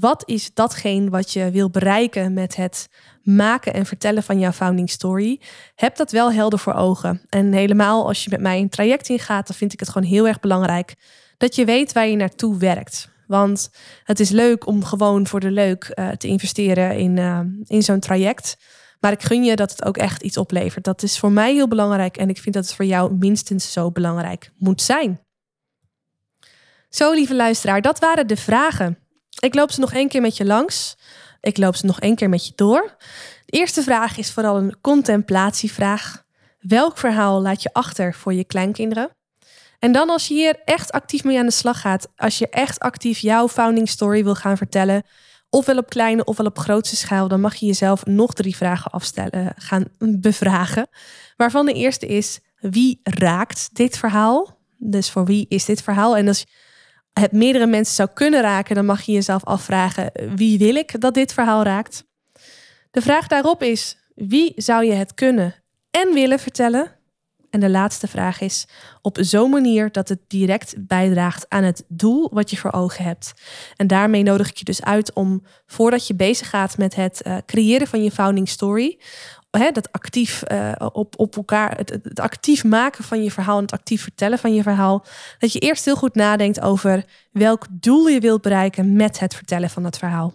wat 0.00 0.22
is 0.26 0.54
datgene 0.54 1.10
wat 1.10 1.32
je 1.32 1.50
wil 1.50 1.70
bereiken 1.70 2.32
met 2.32 2.56
het 2.56 2.88
maken 3.22 3.74
en 3.74 3.86
vertellen 3.86 4.22
van 4.22 4.38
jouw 4.38 4.52
founding 4.52 4.90
story? 4.90 5.40
Heb 5.74 5.96
dat 5.96 6.10
wel 6.10 6.32
helder 6.32 6.58
voor 6.58 6.74
ogen. 6.74 7.20
En 7.28 7.52
helemaal 7.52 8.06
als 8.06 8.24
je 8.24 8.30
met 8.30 8.40
mij 8.40 8.60
een 8.60 8.68
traject 8.68 9.08
ingaat, 9.08 9.46
dan 9.46 9.56
vind 9.56 9.72
ik 9.72 9.80
het 9.80 9.88
gewoon 9.88 10.08
heel 10.08 10.26
erg 10.26 10.40
belangrijk 10.40 10.94
dat 11.38 11.54
je 11.54 11.64
weet 11.64 11.92
waar 11.92 12.06
je 12.06 12.16
naartoe 12.16 12.58
werkt. 12.58 13.08
Want 13.26 13.70
het 14.04 14.20
is 14.20 14.30
leuk 14.30 14.66
om 14.66 14.84
gewoon 14.84 15.26
voor 15.26 15.40
de 15.40 15.50
leuk 15.50 15.92
uh, 15.94 16.08
te 16.08 16.26
investeren 16.26 16.96
in, 16.96 17.16
uh, 17.16 17.40
in 17.64 17.82
zo'n 17.82 18.00
traject. 18.00 18.56
Maar 19.00 19.12
ik 19.12 19.22
gun 19.22 19.44
je 19.44 19.56
dat 19.56 19.70
het 19.70 19.84
ook 19.84 19.96
echt 19.96 20.22
iets 20.22 20.36
oplevert. 20.36 20.84
Dat 20.84 21.02
is 21.02 21.18
voor 21.18 21.32
mij 21.32 21.52
heel 21.52 21.68
belangrijk 21.68 22.16
en 22.16 22.28
ik 22.28 22.38
vind 22.38 22.54
dat 22.54 22.64
het 22.64 22.74
voor 22.74 22.84
jou 22.84 23.14
minstens 23.14 23.72
zo 23.72 23.90
belangrijk 23.90 24.50
moet 24.56 24.82
zijn. 24.82 25.20
Zo, 26.88 27.12
lieve 27.12 27.34
luisteraar, 27.34 27.82
dat 27.82 27.98
waren 27.98 28.26
de 28.26 28.36
vragen. 28.36 28.98
Ik 29.40 29.54
loop 29.54 29.70
ze 29.70 29.80
nog 29.80 29.92
één 29.92 30.08
keer 30.08 30.20
met 30.20 30.36
je 30.36 30.44
langs. 30.44 30.96
Ik 31.40 31.56
loop 31.56 31.76
ze 31.76 31.86
nog 31.86 32.00
één 32.00 32.16
keer 32.16 32.28
met 32.28 32.46
je 32.46 32.52
door. 32.54 32.96
De 33.44 33.58
eerste 33.58 33.82
vraag 33.82 34.18
is 34.18 34.32
vooral 34.32 34.56
een 34.56 34.80
contemplatievraag. 34.80 36.24
Welk 36.58 36.98
verhaal 36.98 37.42
laat 37.42 37.62
je 37.62 37.72
achter 37.72 38.14
voor 38.14 38.34
je 38.34 38.44
kleinkinderen? 38.44 39.17
En 39.78 39.92
dan 39.92 40.10
als 40.10 40.28
je 40.28 40.34
hier 40.34 40.60
echt 40.64 40.92
actief 40.92 41.24
mee 41.24 41.38
aan 41.38 41.46
de 41.46 41.52
slag 41.52 41.80
gaat, 41.80 42.08
als 42.16 42.38
je 42.38 42.48
echt 42.48 42.78
actief 42.78 43.18
jouw 43.18 43.48
founding 43.48 43.88
story 43.88 44.24
wil 44.24 44.34
gaan 44.34 44.56
vertellen, 44.56 45.02
ofwel 45.50 45.78
op 45.78 45.88
kleine 45.88 46.24
ofwel 46.24 46.46
op 46.46 46.58
grootste 46.58 46.96
schaal, 46.96 47.28
dan 47.28 47.40
mag 47.40 47.54
je 47.54 47.66
jezelf 47.66 48.06
nog 48.06 48.32
drie 48.32 48.56
vragen 48.56 48.90
afstellen, 48.90 49.52
gaan 49.56 49.84
bevragen. 49.98 50.88
Waarvan 51.36 51.66
de 51.66 51.72
eerste 51.72 52.06
is: 52.06 52.40
wie 52.60 53.00
raakt 53.02 53.68
dit 53.72 53.98
verhaal? 53.98 54.58
Dus 54.76 55.10
voor 55.10 55.24
wie 55.24 55.46
is 55.48 55.64
dit 55.64 55.82
verhaal? 55.82 56.16
En 56.16 56.28
als 56.28 56.46
het 57.12 57.32
meerdere 57.32 57.66
mensen 57.66 57.94
zou 57.94 58.08
kunnen 58.14 58.40
raken, 58.40 58.74
dan 58.74 58.86
mag 58.86 59.02
je 59.02 59.12
jezelf 59.12 59.44
afvragen: 59.44 60.10
wie 60.34 60.58
wil 60.58 60.74
ik 60.74 61.00
dat 61.00 61.14
dit 61.14 61.32
verhaal 61.32 61.62
raakt? 61.62 62.04
De 62.90 63.02
vraag 63.02 63.26
daarop 63.26 63.62
is: 63.62 63.96
wie 64.14 64.52
zou 64.56 64.84
je 64.84 64.92
het 64.92 65.14
kunnen 65.14 65.54
en 65.90 66.14
willen 66.14 66.38
vertellen? 66.38 66.97
En 67.50 67.60
de 67.60 67.70
laatste 67.70 68.08
vraag 68.08 68.40
is: 68.40 68.66
op 69.02 69.18
zo'n 69.20 69.50
manier 69.50 69.92
dat 69.92 70.08
het 70.08 70.20
direct 70.26 70.74
bijdraagt 70.78 71.46
aan 71.48 71.62
het 71.62 71.84
doel 71.88 72.30
wat 72.32 72.50
je 72.50 72.56
voor 72.56 72.72
ogen 72.72 73.04
hebt. 73.04 73.32
En 73.76 73.86
daarmee 73.86 74.22
nodig 74.22 74.48
ik 74.48 74.56
je 74.56 74.64
dus 74.64 74.82
uit 74.82 75.12
om 75.12 75.42
voordat 75.66 76.06
je 76.06 76.14
bezig 76.14 76.50
gaat 76.50 76.78
met 76.78 76.94
het 76.94 77.20
uh, 77.26 77.36
creëren 77.46 77.86
van 77.86 78.02
je 78.02 78.10
founding 78.10 78.48
story, 78.48 78.98
dat 79.50 79.92
actief 79.92 80.42
uh, 80.52 80.72
op, 80.92 81.18
op 81.18 81.36
elkaar, 81.36 81.76
het, 81.76 81.90
het, 81.90 82.20
actief 82.20 82.64
maken 82.64 83.04
van 83.04 83.22
je 83.22 83.30
verhaal 83.30 83.56
en 83.56 83.62
het 83.62 83.72
actief 83.72 84.02
vertellen 84.02 84.38
van 84.38 84.54
je 84.54 84.62
verhaal, 84.62 85.04
dat 85.38 85.52
je 85.52 85.58
eerst 85.58 85.84
heel 85.84 85.96
goed 85.96 86.14
nadenkt 86.14 86.60
over 86.60 87.04
welk 87.32 87.66
doel 87.70 88.06
je 88.06 88.20
wilt 88.20 88.42
bereiken 88.42 88.92
met 88.92 89.18
het 89.18 89.34
vertellen 89.34 89.70
van 89.70 89.82
dat 89.82 89.98
verhaal. 89.98 90.34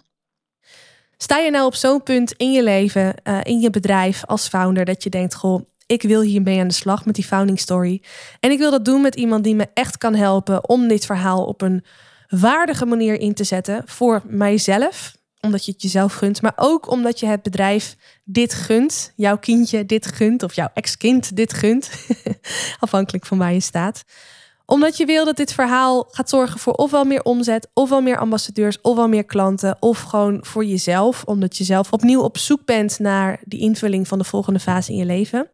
Sta 1.16 1.38
je 1.38 1.50
nou 1.50 1.66
op 1.66 1.74
zo'n 1.74 2.02
punt 2.02 2.32
in 2.32 2.52
je 2.52 2.62
leven, 2.62 3.14
uh, 3.24 3.40
in 3.42 3.60
je 3.60 3.70
bedrijf 3.70 4.24
als 4.24 4.48
founder, 4.48 4.84
dat 4.84 5.02
je 5.02 5.10
denkt: 5.10 5.34
Goh, 5.34 5.62
ik 5.86 6.02
wil 6.02 6.20
hiermee 6.20 6.60
aan 6.60 6.68
de 6.68 6.74
slag 6.74 7.04
met 7.04 7.14
die 7.14 7.24
founding 7.24 7.60
story. 7.60 8.02
En 8.40 8.50
ik 8.50 8.58
wil 8.58 8.70
dat 8.70 8.84
doen 8.84 9.02
met 9.02 9.14
iemand 9.14 9.44
die 9.44 9.54
me 9.54 9.66
echt 9.74 9.98
kan 9.98 10.14
helpen 10.14 10.68
om 10.68 10.88
dit 10.88 11.06
verhaal 11.06 11.44
op 11.44 11.62
een 11.62 11.84
waardige 12.28 12.86
manier 12.86 13.20
in 13.20 13.34
te 13.34 13.44
zetten 13.44 13.82
voor 13.86 14.22
mijzelf, 14.26 15.16
omdat 15.40 15.64
je 15.64 15.72
het 15.72 15.82
jezelf 15.82 16.14
gunt, 16.14 16.42
maar 16.42 16.52
ook 16.56 16.90
omdat 16.90 17.20
je 17.20 17.26
het 17.26 17.42
bedrijf 17.42 17.96
dit 18.24 18.54
gunt, 18.54 19.12
jouw 19.16 19.38
kindje 19.38 19.86
dit 19.86 20.06
gunt 20.06 20.42
of 20.42 20.54
jouw 20.54 20.70
ex-kind 20.74 21.36
dit 21.36 21.52
gunt, 21.52 21.90
afhankelijk 22.78 23.26
van 23.26 23.38
waar 23.38 23.52
je 23.52 23.60
staat 23.60 24.04
omdat 24.66 24.96
je 24.96 25.04
wil 25.04 25.24
dat 25.24 25.36
dit 25.36 25.52
verhaal 25.52 26.06
gaat 26.10 26.28
zorgen 26.28 26.60
voor 26.60 26.72
ofwel 26.72 27.04
meer 27.04 27.22
omzet, 27.22 27.68
ofwel 27.74 28.00
meer 28.00 28.18
ambassadeurs, 28.18 28.80
ofwel 28.80 29.08
meer 29.08 29.24
klanten, 29.24 29.76
of 29.80 30.00
gewoon 30.00 30.38
voor 30.40 30.64
jezelf, 30.64 31.24
omdat 31.24 31.56
je 31.56 31.64
zelf 31.64 31.92
opnieuw 31.92 32.20
op 32.20 32.38
zoek 32.38 32.64
bent 32.64 32.98
naar 32.98 33.40
die 33.44 33.60
invulling 33.60 34.08
van 34.08 34.18
de 34.18 34.24
volgende 34.24 34.58
fase 34.58 34.92
in 34.92 34.98
je 34.98 35.04
leven. 35.04 35.50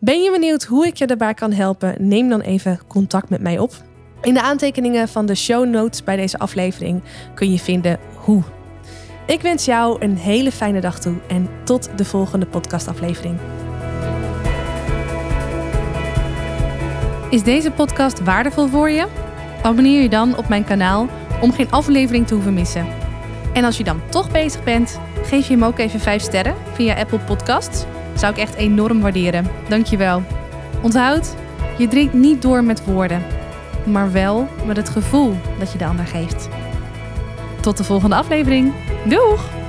Ben 0.00 0.22
je 0.22 0.30
benieuwd 0.30 0.64
hoe 0.64 0.86
ik 0.86 0.96
je 0.96 1.06
daarbij 1.06 1.34
kan 1.34 1.52
helpen? 1.52 2.08
Neem 2.08 2.28
dan 2.28 2.40
even 2.40 2.80
contact 2.88 3.30
met 3.30 3.40
mij 3.40 3.58
op. 3.58 3.72
In 4.22 4.34
de 4.34 4.42
aantekeningen 4.42 5.08
van 5.08 5.26
de 5.26 5.34
show 5.34 5.68
notes 5.68 6.04
bij 6.04 6.16
deze 6.16 6.38
aflevering 6.38 7.02
kun 7.34 7.50
je 7.50 7.58
vinden 7.58 7.98
hoe. 8.14 8.42
Ik 9.26 9.40
wens 9.40 9.64
jou 9.64 10.02
een 10.02 10.16
hele 10.16 10.52
fijne 10.52 10.80
dag 10.80 11.00
toe 11.00 11.16
en 11.28 11.48
tot 11.64 11.88
de 11.96 12.04
volgende 12.04 12.46
podcastaflevering. 12.46 13.61
Is 17.32 17.42
deze 17.42 17.70
podcast 17.70 18.22
waardevol 18.22 18.68
voor 18.68 18.90
je? 18.90 19.06
Abonneer 19.62 20.02
je 20.02 20.08
dan 20.08 20.36
op 20.36 20.48
mijn 20.48 20.64
kanaal 20.64 21.08
om 21.40 21.52
geen 21.52 21.70
aflevering 21.70 22.26
te 22.26 22.34
hoeven 22.34 22.54
missen. 22.54 22.86
En 23.52 23.64
als 23.64 23.76
je 23.76 23.84
dan 23.84 24.00
toch 24.08 24.30
bezig 24.30 24.62
bent, 24.64 25.00
geef 25.22 25.46
je 25.46 25.52
hem 25.52 25.64
ook 25.64 25.78
even 25.78 26.00
5 26.00 26.22
sterren 26.22 26.54
via 26.72 26.94
Apple 26.94 27.18
Podcasts. 27.18 27.84
Zou 28.14 28.32
ik 28.32 28.38
echt 28.38 28.54
enorm 28.54 29.00
waarderen. 29.00 29.46
Dankjewel. 29.68 30.22
Onthoud, 30.82 31.34
je 31.78 31.88
drinkt 31.88 32.14
niet 32.14 32.42
door 32.42 32.64
met 32.64 32.84
woorden, 32.84 33.22
maar 33.84 34.12
wel 34.12 34.48
met 34.66 34.76
het 34.76 34.88
gevoel 34.88 35.36
dat 35.58 35.72
je 35.72 35.78
de 35.78 35.86
ander 35.86 36.06
geeft. 36.06 36.48
Tot 37.60 37.76
de 37.76 37.84
volgende 37.84 38.16
aflevering. 38.16 38.72
Doeg! 39.04 39.61